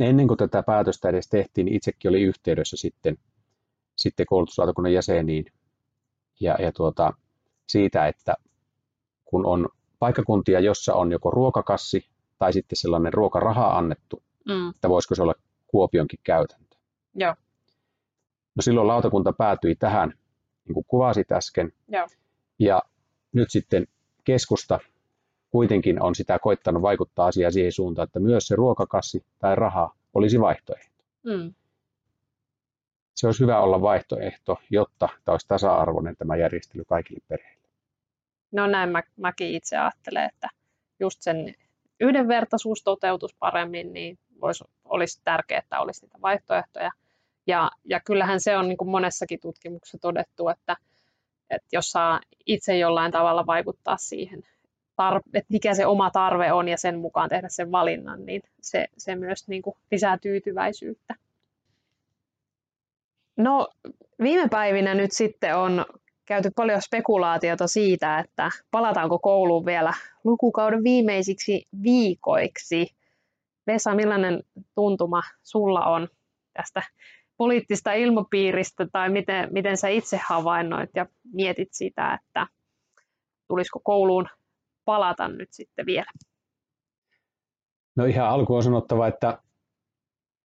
ennen 0.00 0.28
kuin 0.28 0.38
tätä 0.38 0.62
päätöstä 0.62 1.08
edes 1.08 1.28
tehtiin, 1.28 1.64
niin 1.64 1.76
itsekin 1.76 2.08
oli 2.08 2.22
yhteydessä 2.22 2.76
sitten 2.76 3.18
sitten 4.00 4.26
koulutuslautakunnan 4.26 4.92
jäseniin 4.92 5.44
ja, 6.40 6.56
ja 6.58 6.72
tuota, 6.72 7.12
siitä, 7.66 8.06
että 8.08 8.34
kun 9.24 9.46
on 9.46 9.68
paikkakuntia, 9.98 10.60
jossa 10.60 10.94
on 10.94 11.12
joko 11.12 11.30
ruokakassi 11.30 12.06
tai 12.38 12.52
sitten 12.52 12.76
sellainen 12.76 13.12
ruokaraha 13.12 13.78
annettu, 13.78 14.22
mm. 14.48 14.70
että 14.70 14.88
voisiko 14.88 15.14
se 15.14 15.22
olla 15.22 15.34
Kuopionkin 15.66 16.18
käytäntö. 16.22 16.69
Joo. 17.14 17.34
No 18.54 18.60
silloin 18.60 18.86
lautakunta 18.86 19.32
päätyi 19.32 19.74
tähän, 19.74 20.14
niin 20.64 20.74
kuin 20.74 20.86
kuvasit 20.88 21.32
äsken. 21.32 21.72
Joo. 21.88 22.06
Ja 22.58 22.82
nyt 23.32 23.50
sitten 23.50 23.86
keskusta 24.24 24.78
kuitenkin 25.50 26.02
on 26.02 26.14
sitä 26.14 26.38
koittanut 26.38 26.82
vaikuttaa 26.82 27.26
asiaan 27.26 27.52
siihen 27.52 27.72
suuntaan, 27.72 28.06
että 28.06 28.20
myös 28.20 28.46
se 28.46 28.56
ruokakassi 28.56 29.24
tai 29.38 29.56
raha 29.56 29.94
olisi 30.14 30.40
vaihtoehto. 30.40 31.04
Mm 31.22 31.54
se 33.20 33.26
olisi 33.26 33.42
hyvä 33.42 33.60
olla 33.60 33.82
vaihtoehto, 33.82 34.60
jotta 34.70 35.08
tämä 35.24 35.32
olisi 35.32 35.48
tasa-arvoinen 35.48 36.16
tämä 36.16 36.36
järjestely 36.36 36.84
kaikille 36.84 37.20
perheille. 37.28 37.68
No 38.52 38.66
näin 38.66 38.88
mä, 38.88 39.02
mäkin 39.16 39.48
itse 39.48 39.76
ajattelen, 39.76 40.30
että 40.34 40.48
just 41.00 41.22
sen 41.22 41.54
yhdenvertaisuus 42.00 42.82
toteutus 42.82 43.34
paremmin, 43.34 43.92
niin 43.92 44.18
olisi, 44.42 44.64
olisi 44.84 45.20
tärkeää, 45.24 45.58
että 45.58 45.80
olisi 45.80 46.06
niitä 46.06 46.18
vaihtoehtoja. 46.22 46.90
Ja, 47.46 47.70
ja 47.84 48.00
kyllähän 48.00 48.40
se 48.40 48.56
on 48.56 48.68
niin 48.68 48.78
kuin 48.78 48.90
monessakin 48.90 49.40
tutkimuksessa 49.40 49.98
todettu, 49.98 50.48
että, 50.48 50.76
että 51.50 51.68
jos 51.72 51.90
saa 51.90 52.20
itse 52.46 52.78
jollain 52.78 53.12
tavalla 53.12 53.46
vaikuttaa 53.46 53.96
siihen, 53.96 54.42
että 55.34 55.52
mikä 55.52 55.74
se 55.74 55.86
oma 55.86 56.10
tarve 56.10 56.52
on 56.52 56.68
ja 56.68 56.76
sen 56.76 56.98
mukaan 56.98 57.28
tehdä 57.28 57.48
sen 57.48 57.72
valinnan, 57.72 58.26
niin 58.26 58.42
se, 58.60 58.86
se 58.98 59.14
myös 59.14 59.48
niin 59.48 59.62
kuin 59.62 59.76
lisää 59.90 60.18
tyytyväisyyttä. 60.18 61.14
No 63.36 63.68
viime 64.22 64.48
päivinä 64.48 64.94
nyt 64.94 65.12
sitten 65.12 65.56
on 65.56 65.86
käyty 66.26 66.50
paljon 66.56 66.82
spekulaatiota 66.82 67.66
siitä, 67.66 68.18
että 68.18 68.50
palataanko 68.70 69.18
kouluun 69.18 69.66
vielä 69.66 69.94
lukukauden 70.24 70.84
viimeisiksi 70.84 71.66
viikoiksi. 71.82 72.94
Vesa, 73.72 73.94
millainen 73.94 74.42
tuntuma 74.74 75.22
sulla 75.42 75.84
on 75.84 76.08
tästä 76.52 76.82
poliittista 77.36 77.92
ilmapiiristä 77.92 78.86
tai 78.92 79.10
miten, 79.10 79.48
miten 79.52 79.76
sä 79.76 79.88
itse 79.88 80.20
havainnoit 80.28 80.90
ja 80.94 81.06
mietit 81.32 81.68
sitä, 81.72 82.14
että 82.14 82.46
tulisiko 83.48 83.80
kouluun 83.84 84.28
palata 84.84 85.28
nyt 85.28 85.48
sitten 85.52 85.86
vielä? 85.86 86.10
No 87.96 88.04
ihan 88.04 88.28
alkuun 88.28 88.56
on 88.56 88.62
sanottava, 88.62 89.06
että 89.06 89.38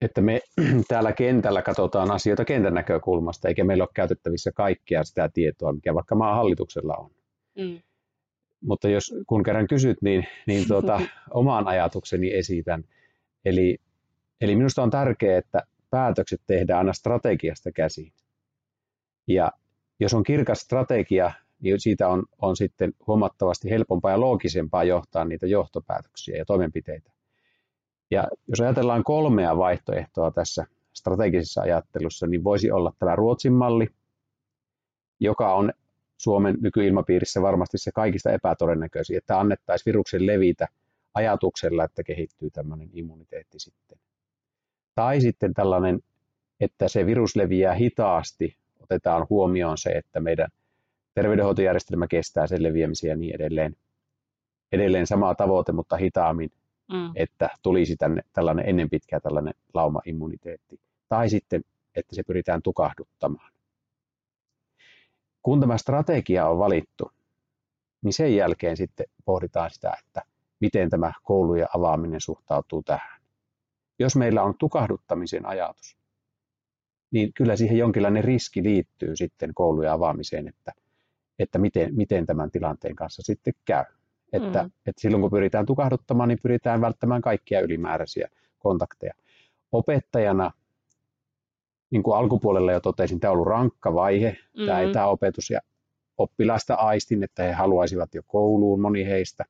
että 0.02 0.22
me 0.22 0.42
täällä 0.88 1.14
kentällä 1.14 1.62
katsotaan 1.62 2.12
asioita 2.12 2.46
kentän 2.46 2.74
näkökulmasta, 2.74 3.48
eikä 3.48 3.64
meillä 3.64 3.84
ole 3.84 3.90
käytettävissä 3.94 4.52
kaikkea 4.52 5.04
sitä 5.04 5.30
tietoa, 5.34 5.74
mikä 5.74 5.96
vaikka 5.96 6.16
maan 6.16 6.36
hallituksella 6.36 6.96
on. 6.96 7.12
Mm. 7.58 7.82
Mutta 8.62 8.90
jos 8.90 9.14
kun 9.28 9.44
kerran 9.44 9.68
kysyt, 9.68 9.98
niin, 10.02 10.28
niin 10.48 10.68
tuota, 10.68 11.02
oman 11.34 11.68
ajatukseni 11.68 12.34
esitän. 12.34 12.84
Eli, 13.46 13.78
eli 14.42 14.56
minusta 14.56 14.84
on 14.84 14.90
tärkeää, 14.90 15.38
että 15.38 15.62
päätökset 15.90 16.42
tehdään 16.48 16.78
aina 16.78 16.94
strategiasta 16.94 17.72
käsin. 17.72 18.12
Ja 19.28 19.52
jos 20.00 20.14
on 20.14 20.24
kirkas 20.24 20.60
strategia, 20.60 21.32
niin 21.62 21.80
siitä 21.80 22.08
on, 22.08 22.24
on 22.42 22.56
sitten 22.56 22.94
huomattavasti 23.08 23.70
helpompaa 23.70 24.12
ja 24.12 24.20
loogisempaa 24.20 24.84
johtaa 24.84 25.26
niitä 25.26 25.48
johtopäätöksiä 25.48 26.38
ja 26.38 26.46
toimenpiteitä. 26.46 27.12
Ja 28.12 28.28
jos 28.48 28.62
ajatellaan 28.62 29.04
kolmea 29.04 29.58
vaihtoehtoa 29.58 30.32
tässä 30.32 30.66
strategisessa 30.94 31.62
ajattelussa, 31.62 32.28
niin 32.28 32.44
voisi 32.44 32.72
olla 32.72 32.94
tämä 33.00 33.16
Ruotsin 33.16 33.54
malli, 33.54 33.88
joka 35.20 35.54
on 35.54 35.74
Suomen 36.18 36.58
nykyilmapiirissä 36.62 37.42
varmasti 37.42 37.78
se 37.78 37.92
kaikista 37.92 38.32
epätodennäköisin, 38.32 39.18
että 39.18 39.40
annettaisiin 39.40 39.86
viruksen 39.86 40.28
levitä 40.28 40.68
ajatuksella, 41.16 41.84
että 41.84 42.04
kehittyy 42.04 42.50
tämmöinen 42.50 42.90
immuniteetti 42.94 43.60
sitten. 43.60 44.00
Tai 44.96 45.22
sitten 45.22 45.54
tällainen, 45.54 46.00
että 46.60 46.88
se 46.88 47.06
virus 47.06 47.36
leviää 47.36 47.74
hitaasti, 47.74 48.58
otetaan 48.80 49.28
huomioon 49.30 49.78
se, 49.78 49.90
että 49.90 50.20
meidän 50.20 50.50
terveydenhoitojärjestelmä 51.14 52.08
kestää 52.08 52.48
sen 52.48 52.64
leviämisen 52.64 53.10
ja 53.10 53.16
niin 53.16 53.36
edelleen. 53.36 53.76
Edelleen 54.72 55.08
sama 55.08 55.36
tavoite, 55.36 55.72
mutta 55.72 55.98
hitaammin, 55.98 56.52
mm. 56.92 57.12
että 57.16 57.50
tulisi 57.62 57.96
tänne 57.96 58.22
tällainen 58.34 58.70
ennen 58.70 58.90
pitkää 58.90 59.20
tällainen 59.20 59.54
laumaimmuniteetti. 59.74 60.80
Tai 61.10 61.30
sitten, 61.30 61.62
että 61.96 62.16
se 62.16 62.24
pyritään 62.24 62.62
tukahduttamaan. 62.62 63.52
Kun 65.42 65.60
tämä 65.60 65.78
strategia 65.78 66.50
on 66.50 66.60
valittu, 66.60 67.12
niin 68.02 68.14
sen 68.14 68.36
jälkeen 68.36 68.78
sitten 68.78 69.06
pohditaan 69.26 69.70
sitä, 69.70 69.98
että 70.00 70.22
miten 70.60 70.90
tämä 70.90 71.14
koulujen 71.24 71.68
avaaminen 71.76 72.22
suhtautuu 72.22 72.84
tähän. 72.84 73.22
Jos 74.00 74.16
meillä 74.16 74.44
on 74.44 74.54
tukahduttamisen 74.60 75.46
ajatus, 75.46 75.98
niin 77.12 77.34
kyllä 77.34 77.56
siihen 77.56 77.78
jonkinlainen 77.78 78.24
riski 78.24 78.64
liittyy 78.64 79.16
sitten 79.16 79.54
koulujen 79.54 79.92
avaamiseen, 79.92 80.48
että, 80.48 80.72
että 81.40 81.60
miten, 81.60 81.96
miten 81.96 82.26
tämän 82.26 82.52
tilanteen 82.52 82.96
kanssa 82.96 83.22
sitten 83.22 83.54
käy. 83.66 83.86
Että, 84.34 84.64
mm. 84.64 84.72
että 84.86 85.02
silloin 85.02 85.22
kun 85.22 85.32
pyritään 85.32 85.66
tukahduttamaan, 85.66 86.30
niin 86.30 86.40
pyritään 86.44 86.82
välttämään 86.82 87.22
kaikkia 87.22 87.62
ylimääräisiä 87.62 88.30
kontakteja. 88.60 89.14
Opettajana, 89.72 90.52
niin 91.90 92.04
kuin 92.04 92.18
alkupuolella 92.18 92.72
jo 92.72 92.80
totesin, 92.80 93.20
tämä 93.20 93.32
on 93.32 93.34
ollut 93.34 93.48
rankka 93.48 93.94
vaihe, 93.94 94.38
mm. 94.58 94.66
tämä 94.66 94.82
etäopetus, 94.82 95.50
ja 95.50 95.60
oppilaista 96.18 96.74
aistin, 96.74 97.24
että 97.24 97.44
he 97.44 97.52
haluaisivat 97.52 98.16
jo 98.16 98.22
kouluun, 98.28 98.82
moni 98.82 99.06
heistä. 99.06 99.46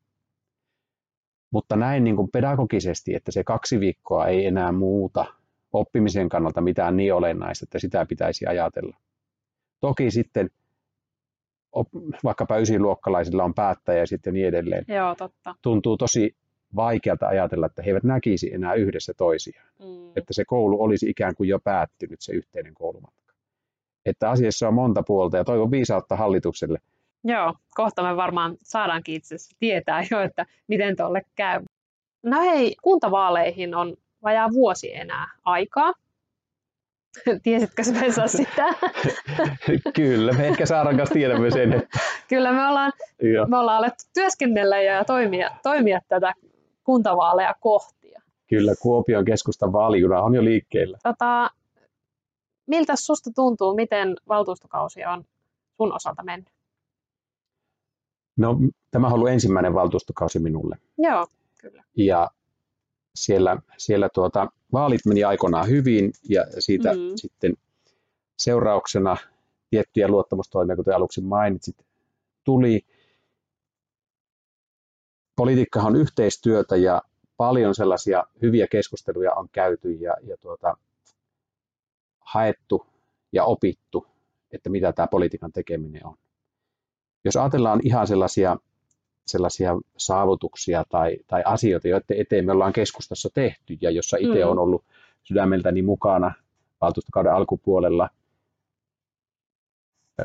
Mutta 1.55 1.75
näin 1.75 2.03
niin 2.03 2.15
kuin 2.15 2.29
pedagogisesti, 2.31 3.15
että 3.15 3.31
se 3.31 3.43
kaksi 3.43 3.79
viikkoa 3.79 4.27
ei 4.27 4.45
enää 4.45 4.71
muuta 4.71 5.25
oppimisen 5.74 6.29
kannalta 6.29 6.62
mitään 6.62 6.97
niin 6.97 7.13
olennaista, 7.13 7.65
että 7.65 7.79
sitä 7.79 8.05
pitäisi 8.05 8.45
ajatella. 8.45 8.97
Toki 9.79 10.12
sitten 10.12 10.50
vaikkapa 12.24 12.57
ysiluokkalaisilla 12.57 13.43
on 13.43 13.53
päättäjä 13.53 14.05
sitten 14.05 14.33
niin 14.33 14.47
edelleen. 14.47 14.85
Joo, 14.88 15.15
totta. 15.15 15.55
Tuntuu 15.62 15.97
tosi 15.97 16.35
vaikealta 16.75 17.27
ajatella, 17.27 17.65
että 17.65 17.81
he 17.81 17.89
eivät 17.89 18.03
näkisi 18.03 18.53
enää 18.53 18.74
yhdessä 18.74 19.13
toisiaan. 19.17 19.69
Mm. 19.79 20.09
Että 20.15 20.33
se 20.33 20.45
koulu 20.45 20.83
olisi 20.83 21.09
ikään 21.09 21.35
kuin 21.35 21.50
jo 21.50 21.59
päättynyt, 21.59 22.21
se 22.21 22.33
yhteinen 22.33 22.74
koulumatka. 22.74 23.33
Että 24.05 24.29
asiassa 24.29 24.67
on 24.67 24.74
monta 24.74 25.03
puolta 25.03 25.38
ja 25.38 25.43
toivon 25.43 25.71
viisautta 25.71 26.15
hallitukselle. 26.15 26.79
Joo, 27.27 27.53
kohta 27.75 28.03
me 28.03 28.15
varmaan 28.15 28.58
saadaankin 28.63 29.15
itse 29.15 29.36
asiassa 29.36 29.58
tietää 29.60 30.03
jo, 30.12 30.22
että 30.22 30.46
miten 30.67 30.96
tuolle 30.96 31.22
käy. 31.36 31.62
No 32.24 32.41
hei, 32.41 32.75
kuntavaaleihin 32.82 33.75
on 33.75 33.98
vajaa 34.24 34.51
vuosi 34.51 34.96
enää 34.96 35.27
aikaa. 35.46 35.94
Tiesitkö 37.44 37.84
Vesa 38.01 38.27
sitä? 38.38 38.65
Kyllä, 39.96 40.34
me 40.34 40.48
ehkä 40.48 40.65
Saaran 40.65 40.98
kanssa 40.98 41.13
tiedämme 41.13 41.51
sen. 41.51 41.74
Että... 41.74 42.00
Kyllä 42.29 42.51
me 42.53 42.67
ollaan, 42.67 42.91
me 43.48 43.58
ollaan 43.58 43.77
alettu 43.77 44.03
työskennellä 44.13 44.82
ja 44.82 45.05
toimia, 45.05 45.50
toimia 45.63 46.00
tätä 46.08 46.34
kuntavaaleja 46.84 47.55
kohtia. 47.60 48.22
Kyllä, 48.48 48.74
Kuopion 48.82 49.25
keskustan 49.25 49.74
vaalijuna 49.74 50.22
on 50.22 50.36
jo 50.36 50.44
liikkeellä. 50.44 50.98
Tota, 51.03 51.51
miltä 52.67 52.96
susta 52.96 53.32
tuntuu, 53.36 53.75
miten 53.75 54.15
valtuustokausi 54.27 55.05
on 55.05 55.24
sun 55.77 55.94
osalta 55.94 56.24
mennyt? 56.24 56.54
No, 58.37 58.57
tämä 58.91 59.07
on 59.07 59.13
ollut 59.13 59.29
ensimmäinen 59.29 59.73
valtuustokausi 59.73 60.39
minulle. 60.39 60.77
Joo, 60.97 61.27
kyllä. 61.61 61.83
Ja 61.97 62.31
siellä, 63.15 63.57
siellä 63.77 64.09
tuota, 64.09 64.47
vaalit 64.73 65.05
meni 65.05 65.23
aikoinaan 65.23 65.67
hyvin 65.67 66.11
ja 66.29 66.45
siitä 66.59 66.93
mm. 66.93 66.99
sitten 67.15 67.53
seurauksena 68.39 69.17
tiettyjä 69.69 70.07
luottamustoimia, 70.07 70.75
kuten 70.75 70.95
aluksi 70.95 71.21
mainitsit, 71.21 71.85
tuli. 72.43 72.85
Politiikka 75.35 75.79
on 75.79 75.95
yhteistyötä 75.95 76.75
ja 76.75 77.01
paljon 77.37 77.75
sellaisia 77.75 78.24
hyviä 78.41 78.67
keskusteluja 78.67 79.33
on 79.33 79.50
käyty 79.51 79.91
ja, 79.91 80.13
ja 80.24 80.37
tuota, 80.37 80.77
haettu 82.19 82.87
ja 83.31 83.43
opittu, 83.43 84.07
että 84.51 84.69
mitä 84.69 84.93
tämä 84.93 85.07
politiikan 85.07 85.51
tekeminen 85.51 86.05
on. 86.05 86.17
Jos 87.25 87.35
ajatellaan 87.35 87.79
ihan 87.83 88.07
sellaisia 88.07 88.57
sellaisia 89.27 89.72
saavutuksia 89.98 90.83
tai, 90.90 91.18
tai 91.27 91.42
asioita, 91.46 91.88
joiden 91.88 92.18
eteen 92.22 92.46
me 92.46 92.51
ollaan 92.51 92.74
keskustassa 92.74 93.29
tehty 93.33 93.77
ja 93.81 93.92
jossa 93.92 94.18
itse 94.20 94.44
mm. 94.44 94.51
on 94.51 94.59
ollut 94.59 94.85
sydämeltäni 95.24 95.81
mukana 95.81 96.33
valtuustokauden 96.81 97.33
alkupuolella. 97.33 98.09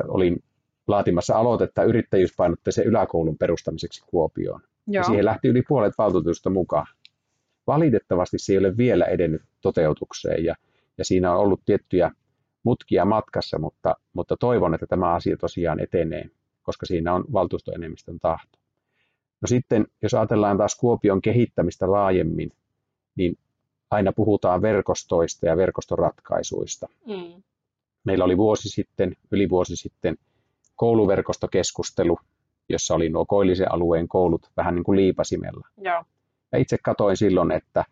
Olin 0.07 0.43
laatimassa 0.87 1.35
aloitetta 1.35 1.83
yrittäjyyspainotteisen 1.83 2.85
yläkoulun 2.85 3.37
perustamiseksi 3.37 4.03
Kuopioon. 4.07 4.61
Ja 4.87 5.03
siihen 5.03 5.25
lähti 5.25 5.47
yli 5.47 5.61
puolet 5.67 5.93
valtuutusta 5.97 6.49
mukaan. 6.49 6.87
Valitettavasti 7.67 8.39
se 8.39 8.53
ei 8.53 8.59
ole 8.59 8.77
vielä 8.77 9.05
edennyt 9.05 9.41
toteutukseen 9.61 10.45
ja, 10.45 10.55
ja 10.97 11.05
siinä 11.05 11.33
on 11.33 11.39
ollut 11.39 11.61
tiettyjä 11.65 12.11
mutkia 12.63 13.05
matkassa, 13.05 13.59
mutta, 13.59 13.95
mutta 14.13 14.37
toivon, 14.37 14.73
että 14.73 14.87
tämä 14.87 15.13
asia 15.13 15.37
tosiaan 15.37 15.79
etenee, 15.79 16.29
koska 16.63 16.85
siinä 16.85 17.13
on 17.13 17.25
valtuustoenemmistön 17.33 18.19
tahto. 18.19 18.57
No 19.41 19.47
sitten, 19.47 19.87
jos 20.01 20.13
ajatellaan 20.13 20.57
taas 20.57 20.75
Kuopion 20.75 21.21
kehittämistä 21.21 21.91
laajemmin, 21.91 22.51
niin 23.15 23.37
aina 23.91 24.11
puhutaan 24.11 24.61
verkostoista 24.61 25.45
ja 25.45 25.57
verkostoratkaisuista. 25.57 26.87
Mm. 27.07 27.43
Meillä 28.03 28.25
oli 28.25 28.37
vuosi 28.37 28.69
sitten, 28.69 29.15
yli 29.31 29.49
vuosi 29.49 29.75
sitten, 29.75 30.17
kouluverkostokeskustelu, 30.75 32.19
jossa 32.69 32.95
oli 32.95 33.09
nuo 33.09 33.25
koillisen 33.25 33.71
alueen 33.71 34.07
koulut 34.07 34.51
vähän 34.57 34.75
niin 34.75 34.83
kuin 34.83 34.95
liipasimella. 34.95 35.67
Joo. 35.77 36.03
Ja 36.51 36.59
itse 36.59 36.77
katoin 36.83 37.17
silloin, 37.17 37.51
että, 37.51 37.85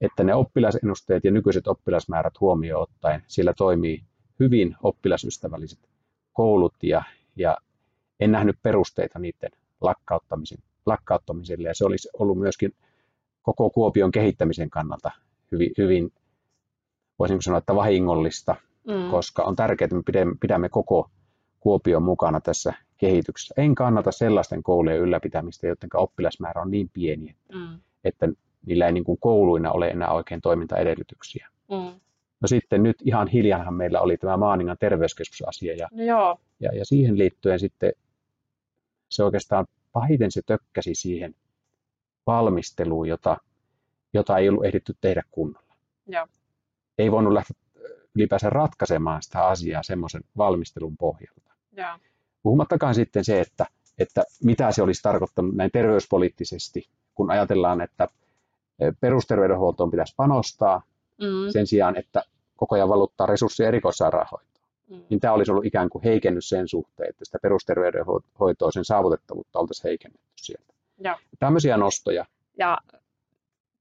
että 0.00 0.24
ne 0.24 0.34
oppilasennusteet 0.34 1.24
ja 1.24 1.30
nykyiset 1.30 1.68
oppilasmäärät 1.68 2.40
huomioon 2.40 2.82
ottaen, 2.82 3.24
siellä 3.26 3.52
toimii 3.56 4.02
hyvin 4.40 4.76
oppilasystävälliset 4.82 5.78
koulut 6.32 6.74
ja, 6.82 7.02
ja 7.36 7.56
en 8.20 8.32
nähnyt 8.32 8.56
perusteita 8.62 9.18
niiden 9.18 9.50
lakkauttamisen 9.80 10.58
lakkauttamiselle 10.86 11.68
ja 11.68 11.74
se 11.74 11.84
olisi 11.84 12.08
ollut 12.18 12.38
myöskin 12.38 12.72
koko 13.42 13.70
Kuopion 13.70 14.10
kehittämisen 14.10 14.70
kannalta 14.70 15.10
hyvin, 15.52 15.70
hyvin 15.78 16.12
voisinko 17.18 17.42
sanoa, 17.42 17.58
että 17.58 17.74
vahingollista, 17.74 18.56
mm. 18.86 19.10
koska 19.10 19.42
on 19.42 19.56
tärkeää, 19.56 19.86
että 19.86 19.96
me 19.96 20.36
pidämme 20.40 20.68
koko 20.68 21.10
Kuopion 21.60 22.02
mukana 22.02 22.40
tässä 22.40 22.72
kehityksessä. 22.98 23.54
En 23.56 23.74
kannata 23.74 24.12
sellaisten 24.12 24.62
koulujen 24.62 25.00
ylläpitämistä, 25.00 25.66
joiden 25.66 25.88
oppilasmäärä 25.94 26.62
on 26.62 26.70
niin 26.70 26.90
pieni, 26.92 27.36
mm. 27.54 27.78
että 28.04 28.28
niillä 28.66 28.86
ei 28.86 28.92
niin 28.92 29.04
kuin 29.04 29.18
kouluina 29.20 29.72
ole 29.72 29.88
enää 29.88 30.12
oikein 30.12 30.40
toimintaedellytyksiä. 30.40 31.48
Mm. 31.70 32.00
No 32.40 32.48
sitten 32.48 32.82
nyt 32.82 32.96
ihan 33.04 33.28
hiljanhan 33.28 33.74
meillä 33.74 34.00
oli 34.00 34.16
tämä 34.16 34.36
Maaningan 34.36 34.76
terveyskeskusasia 34.80 35.76
ja, 35.76 35.88
no 35.92 36.02
joo. 36.02 36.38
ja, 36.60 36.70
ja 36.74 36.84
siihen 36.84 37.18
liittyen 37.18 37.60
sitten 37.60 37.92
se 39.10 39.24
oikeastaan 39.24 39.66
pahiten 39.92 40.32
se 40.32 40.40
tökkäsi 40.46 40.94
siihen 40.94 41.34
valmisteluun, 42.26 43.08
jota, 43.08 43.36
jota 44.12 44.38
ei 44.38 44.48
ollut 44.48 44.64
ehditty 44.64 44.96
tehdä 45.00 45.22
kunnolla. 45.30 45.74
Joo. 46.06 46.26
Ei 46.98 47.10
voinut 47.10 47.32
lähteä 47.32 47.56
ylipäänsä 48.14 48.50
ratkaisemaan 48.50 49.22
sitä 49.22 49.46
asiaa 49.46 49.82
semmoisen 49.82 50.22
valmistelun 50.36 50.96
pohjalta. 50.96 51.52
Joo. 51.76 51.98
Puhumattakaan 52.42 52.94
sitten 52.94 53.24
se, 53.24 53.40
että, 53.40 53.66
että 53.98 54.24
mitä 54.44 54.72
se 54.72 54.82
olisi 54.82 55.02
tarkoittanut 55.02 55.54
näin 55.54 55.70
terveyspoliittisesti, 55.70 56.88
kun 57.14 57.30
ajatellaan, 57.30 57.80
että 57.80 58.08
e, 58.78 58.92
perusterveydenhuoltoon 59.00 59.90
pitäisi 59.90 60.14
panostaa 60.16 60.82
mm. 61.20 61.50
sen 61.52 61.66
sijaan, 61.66 61.96
että 61.96 62.22
koko 62.56 62.74
ajan 62.74 62.88
valuttaa 62.88 63.26
resursseja 63.26 63.68
erikoissairaanhoitoon. 63.68 64.49
Niin 65.10 65.20
tämä 65.20 65.34
olisi 65.34 65.50
ollut 65.50 65.66
ikään 65.66 65.88
kuin 65.88 66.04
heikennys 66.04 66.48
sen 66.48 66.68
suhteen, 66.68 67.10
että 67.10 67.24
sitä 67.24 67.38
perusterveydenhoitoa, 67.42 68.70
sen 68.70 68.84
saavutettavuutta 68.84 69.58
oltaisiin 69.58 69.88
heikennetty 69.88 70.26
sieltä. 70.36 70.74
Ja. 70.98 71.18
Tämmöisiä 71.38 71.76
nostoja. 71.76 72.24
Ja 72.58 72.78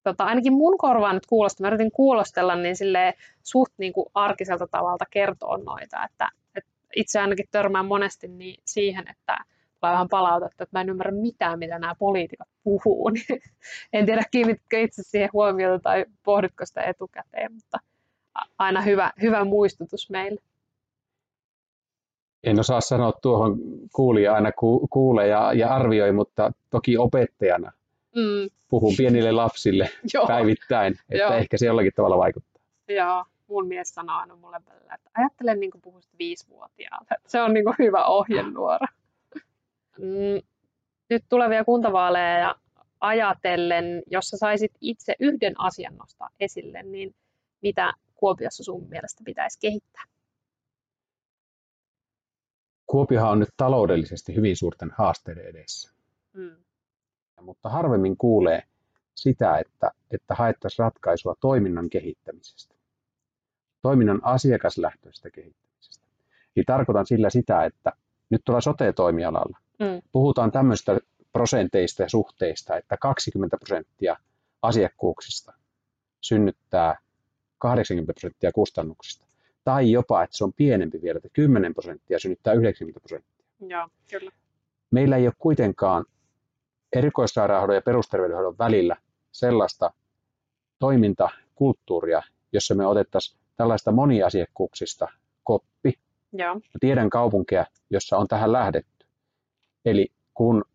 tota, 0.04 0.24
ainakin 0.24 0.54
mun 0.54 0.78
korvaan 0.78 1.16
nyt 1.16 1.26
kuulostaa, 1.26 1.64
mä 1.66 1.68
yritin 1.68 1.92
kuulostella 1.92 2.56
niin 2.56 2.76
sille 2.76 3.14
suht 3.44 3.74
niin 3.78 3.94
kuin 3.94 4.06
arkiselta 4.14 4.68
tavalta 4.68 5.06
kertoa 5.10 5.58
noita, 5.58 6.06
että, 6.06 6.30
että 6.56 6.72
itse 6.96 7.20
ainakin 7.20 7.46
törmään 7.52 7.86
monesti 7.86 8.28
niin 8.28 8.62
siihen, 8.66 9.06
että 9.10 9.38
tulee 9.80 9.94
vähän 9.94 10.10
palautetta, 10.10 10.64
että 10.64 10.78
mä 10.78 10.82
en 10.82 10.90
ymmärrä 10.90 11.12
mitään, 11.12 11.60
mitä 11.60 11.80
nämä 11.80 11.96
poliitikot 11.96 12.48
puhuu. 12.64 13.10
Niin 13.14 13.42
en 13.94 14.06
tiedä, 14.06 14.24
kiinnitkö 14.32 14.80
itse 14.80 15.04
siihen 15.04 15.30
huomiota 15.34 15.80
tai 15.80 16.06
pohditko 16.24 16.66
sitä 16.66 16.82
etukäteen, 16.82 17.54
mutta 17.54 17.78
aina 18.58 18.82
hyvä, 18.82 19.12
hyvä 19.22 19.44
muistutus 19.44 20.10
meille 20.10 20.42
en 22.44 22.60
osaa 22.60 22.82
sanoa 22.82 23.14
tuohon 23.22 23.58
kuulija 23.96 24.34
aina 24.34 24.52
ku, 24.52 24.88
kuulee 24.88 25.28
ja, 25.28 25.54
ja 25.54 25.76
arvioi, 25.76 26.12
mutta 26.12 26.52
toki 26.70 26.98
opettajana 26.98 27.72
mm. 28.16 28.50
puhun 28.70 28.94
pienille 28.98 29.32
lapsille 29.32 29.90
päivittäin, 30.28 30.94
että 31.10 31.24
Joo. 31.24 31.34
ehkä 31.34 31.58
se 31.58 31.66
jollakin 31.66 31.92
tavalla 31.96 32.18
vaikuttaa. 32.18 32.62
Joo, 32.88 33.26
mun 33.48 33.68
mies 33.68 33.90
sanoo 33.90 34.16
aina 34.16 34.36
mulle 34.36 34.62
välillä, 34.70 34.94
että 34.94 35.10
ajattele 35.18 35.56
niin 35.56 35.72
kuin 35.72 35.82
puhuisit 35.82 36.12
viisivuotiaalta. 36.20 37.16
Se 37.28 37.42
on 37.42 37.54
niin 37.54 37.66
kuin 37.66 37.76
hyvä 37.80 38.06
ohjenuora. 38.06 38.88
Mm, 39.98 40.42
nyt 41.10 41.24
tulevia 41.30 41.64
kuntavaaleja 41.64 42.38
ja 42.38 42.56
ajatellen, 43.00 44.04
jos 44.08 44.30
sä 44.30 44.38
saisit 44.38 44.72
itse 44.82 45.16
yhden 45.20 45.54
asian 45.58 45.96
nostaa 45.98 46.30
esille, 46.40 46.84
niin 46.84 47.16
mitä 47.62 47.94
Kuopiossa 48.16 48.64
sun 48.64 48.90
mielestä 48.90 49.24
pitäisi 49.26 49.60
kehittää? 49.62 50.04
Kuopiohan 52.90 53.32
on 53.32 53.40
nyt 53.40 53.50
taloudellisesti 53.58 54.36
hyvin 54.36 54.58
suurten 54.58 54.92
haasteiden 54.98 55.46
edessä. 55.46 55.92
Mm. 56.34 56.56
Mutta 57.42 57.70
harvemmin 57.70 58.18
kuulee 58.18 58.64
sitä, 59.16 59.58
että, 59.58 59.92
että 60.12 60.36
haettaisiin 60.36 60.84
ratkaisua 60.84 61.36
toiminnan 61.42 61.90
kehittämisestä. 61.90 62.76
Toiminnan 63.82 64.20
asiakaslähtöisestä 64.24 65.30
kehittämisestä. 65.30 66.08
Eli 66.56 66.64
tarkoitan 66.66 67.06
sillä 67.06 67.30
sitä, 67.30 67.66
että 67.66 67.92
nyt 68.30 68.42
tuolla 68.46 68.62
sote-toimialalla 68.62 69.58
mm. 69.80 70.02
puhutaan 70.12 70.52
tämmöistä 70.52 71.00
prosenteista 71.34 72.02
ja 72.04 72.10
suhteista, 72.10 72.78
että 72.78 72.98
20 72.98 73.58
prosenttia 73.58 74.18
asiakkuuksista 74.62 75.54
synnyttää 76.22 76.98
80 77.58 78.14
prosenttia 78.14 78.52
kustannuksista. 78.52 79.29
Tai 79.70 79.92
jopa, 79.92 80.24
että 80.24 80.38
se 80.38 80.44
on 80.44 80.54
pienempi 80.54 81.02
vielä, 81.02 81.18
että 81.18 81.30
10 81.34 81.74
prosenttia 81.74 82.20
synnyttää 82.20 82.54
90 82.54 83.00
prosenttia. 83.00 83.46
Joo, 83.60 83.88
kyllä. 84.10 84.32
Meillä 84.92 85.18
ei 85.18 85.28
ole 85.28 85.34
kuitenkaan 85.40 86.06
erikoissairaanhoidon 86.96 87.76
ja 87.76 87.82
perusterveydenhoidon 87.82 88.58
välillä 88.58 88.96
sellaista 89.32 89.94
toimintakulttuuria, 90.80 92.22
jossa 92.52 92.76
me 92.76 92.86
otettaisiin 92.86 93.40
tällaista 93.56 93.92
moniasiakkuuksista 93.92 95.08
koppi. 95.44 96.00
Joo. 96.34 96.56
Mä 96.56 96.62
tiedän 96.80 97.10
kaupunkia, 97.10 97.66
jossa 97.90 98.18
on 98.18 98.28
tähän 98.28 98.52
lähdetty. 98.52 99.06
Eli 99.86 100.12
kun 100.34 100.66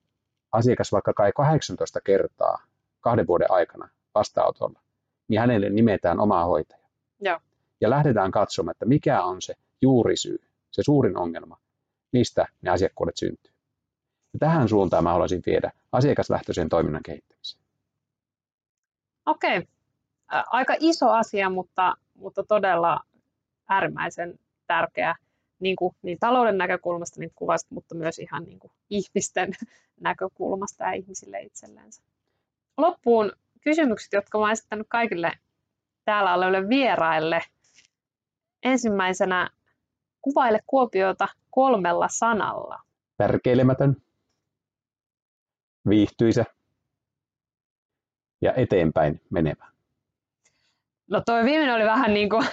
asiakas 0.52 0.92
vaikka 0.92 1.12
kai 1.12 1.32
18 1.32 2.00
kertaa 2.00 2.62
kahden 3.00 3.26
vuoden 3.26 3.50
aikana 3.50 3.88
vastaanotolla, 4.14 4.80
niin 5.28 5.40
hänelle 5.40 5.70
nimetään 5.70 6.20
oma 6.20 6.44
hoitaja. 6.44 6.86
Joo. 7.20 7.40
Ja 7.84 7.90
lähdetään 7.90 8.30
katsomaan, 8.30 8.72
että 8.72 8.86
mikä 8.86 9.22
on 9.22 9.42
se 9.42 9.54
juurisyy, 9.82 10.38
se 10.70 10.82
suurin 10.82 11.16
ongelma, 11.16 11.58
mistä 12.12 12.46
ne 12.62 12.70
asiakkuudet 12.70 13.16
syntyy. 13.16 13.52
Ja 14.32 14.38
tähän 14.38 14.68
suuntaan 14.68 15.04
mä 15.04 15.12
haluaisin 15.12 15.42
viedä 15.46 15.70
asiakaslähtöisen 15.92 16.68
toiminnan 16.68 17.02
kehittämiseen. 17.02 17.64
Okei, 19.26 19.68
aika 20.28 20.76
iso 20.80 21.10
asia, 21.10 21.50
mutta, 21.50 21.94
mutta 22.14 22.42
todella 22.42 23.00
äärimmäisen 23.68 24.38
tärkeä 24.66 25.14
niin, 25.60 25.76
kuin, 25.76 25.96
niin 26.02 26.18
talouden 26.20 26.58
näkökulmasta 26.58 27.20
niin 27.20 27.32
kuvasit, 27.34 27.70
mutta 27.70 27.94
myös 27.94 28.18
ihan 28.18 28.44
niin 28.44 28.58
kuin 28.58 28.72
ihmisten 28.90 29.52
näkökulmasta 30.00 30.84
ja 30.84 30.92
ihmisille 30.92 31.40
itsellensä. 31.40 32.02
Loppuun 32.76 33.32
kysymykset, 33.60 34.12
jotka 34.12 34.38
olen 34.38 34.52
esittänyt 34.52 34.86
kaikille 34.90 35.32
täällä 36.04 36.34
oleville 36.34 36.68
vieraille. 36.68 37.40
Ensimmäisenä 38.64 39.50
kuvaile 40.22 40.60
Kuopiota 40.66 41.28
kolmella 41.50 42.08
sanalla. 42.10 42.80
Tärkeilemätön, 43.16 43.96
viihtyisä 45.88 46.44
ja 48.40 48.52
eteenpäin 48.54 49.20
menevä. 49.30 49.66
No 51.10 51.22
toi 51.26 51.44
viimeinen 51.44 51.74
oli 51.74 51.84
vähän 51.84 52.14
niin 52.14 52.30
kuin 52.30 52.46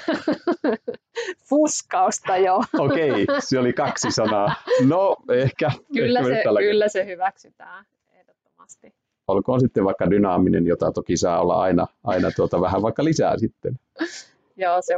fuskausta 1.50 2.38
jo. 2.38 2.56
Okei, 2.80 3.24
okay, 3.24 3.26
se 3.40 3.60
oli 3.60 3.74
kaksi 3.74 4.12
sanaa. 4.12 4.54
No 4.88 5.18
ehkä. 5.34 5.72
Kyllä, 5.94 6.20
ehkä 6.20 6.34
se, 6.34 6.60
kyllä 6.60 6.88
se 6.88 7.06
hyväksytään 7.06 7.86
ehdottomasti. 8.14 8.94
Olkoon 9.28 9.60
sitten 9.60 9.86
vaikka 9.86 10.10
dynaaminen, 10.10 10.66
jota 10.66 10.92
toki 10.92 11.18
saa 11.18 11.42
olla 11.42 11.62
aina, 11.62 11.88
aina 12.04 12.32
tuota 12.36 12.62
vähän 12.62 12.82
vaikka 12.82 13.04
lisää 13.04 13.38
sitten. 13.38 13.80
Joo, 14.58 14.82
se 14.82 14.94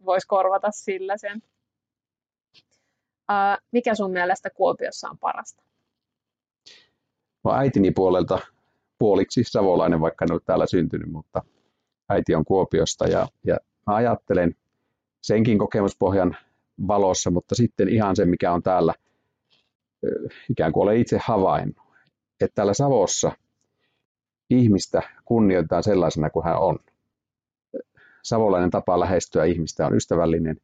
voisi 0.00 0.06
vois 0.06 0.26
korvata 0.26 0.70
sillä 0.70 1.16
sen. 1.16 1.42
Uh, 3.30 3.62
mikä 3.72 3.94
sun 3.94 4.10
mielestä 4.10 4.50
Kuopiossa 4.50 5.10
on 5.10 5.18
parasta? 5.18 5.62
No 7.44 7.52
äitini 7.52 7.90
puolelta 7.90 8.38
puoliksi 8.98 9.44
savolainen, 9.44 10.00
vaikka 10.00 10.24
en 10.24 10.32
ole 10.32 10.40
täällä 10.44 10.66
syntynyt, 10.66 11.10
mutta 11.12 11.42
äiti 12.08 12.34
on 12.34 12.44
Kuopiosta 12.44 13.06
ja, 13.06 13.28
ja 13.46 13.56
mä 13.86 13.94
ajattelen 13.94 14.54
senkin 15.22 15.58
kokemuspohjan 15.58 16.36
valossa, 16.88 17.30
mutta 17.30 17.54
sitten 17.54 17.88
ihan 17.88 18.16
se, 18.16 18.24
mikä 18.24 18.52
on 18.52 18.62
täällä, 18.62 18.94
ikään 20.50 20.72
kuin 20.72 20.82
olen 20.82 20.96
itse 20.96 21.18
havainnut, 21.24 21.86
että 22.40 22.54
täällä 22.54 22.74
Savossa 22.74 23.32
ihmistä 24.50 25.02
kunnioitetaan 25.24 25.82
sellaisena 25.82 26.30
kuin 26.30 26.44
hän 26.44 26.58
on. 26.58 26.78
Savolainen 28.22 28.70
tapa 28.70 29.00
lähestyä 29.00 29.44
ihmistä 29.44 29.86
on 29.86 29.96
ystävällinen, 29.96 30.56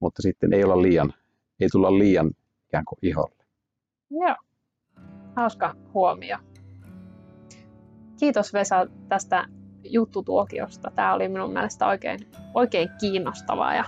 mutta 0.00 0.22
sitten 0.22 0.52
ei 0.52 0.64
olla 0.64 0.82
liian, 0.82 1.14
ei 1.60 1.68
tulla 1.68 1.98
liian 1.98 2.30
ikään 2.68 2.84
kuin 2.84 2.98
iholle. 3.02 3.44
Joo, 4.10 4.36
hauska 5.36 5.74
huomio. 5.94 6.38
Kiitos 8.18 8.52
Vesa 8.52 8.86
tästä 9.08 9.44
juttutuokiosta. 9.84 10.90
Tämä 10.94 11.14
oli 11.14 11.28
minun 11.28 11.52
mielestä 11.52 11.86
oikein, 11.86 12.18
oikein 12.54 12.88
kiinnostavaa 13.00 13.74
ja, 13.74 13.84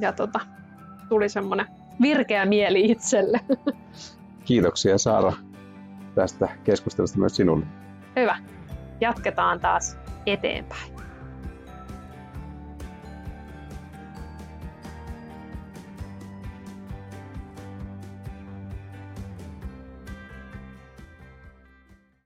ja 0.00 0.12
tota, 0.12 0.40
tuli 1.08 1.28
semmoinen 1.28 1.66
virkeä 2.00 2.46
mieli 2.46 2.90
itselle. 2.90 3.40
Kiitoksia 4.44 4.98
Saara 4.98 5.32
tästä 6.14 6.48
keskustelusta 6.64 7.18
myös 7.18 7.36
sinulle. 7.36 7.66
Hyvä. 8.16 8.38
Jatketaan 9.00 9.60
taas 9.60 9.98
eteenpäin. 10.26 10.89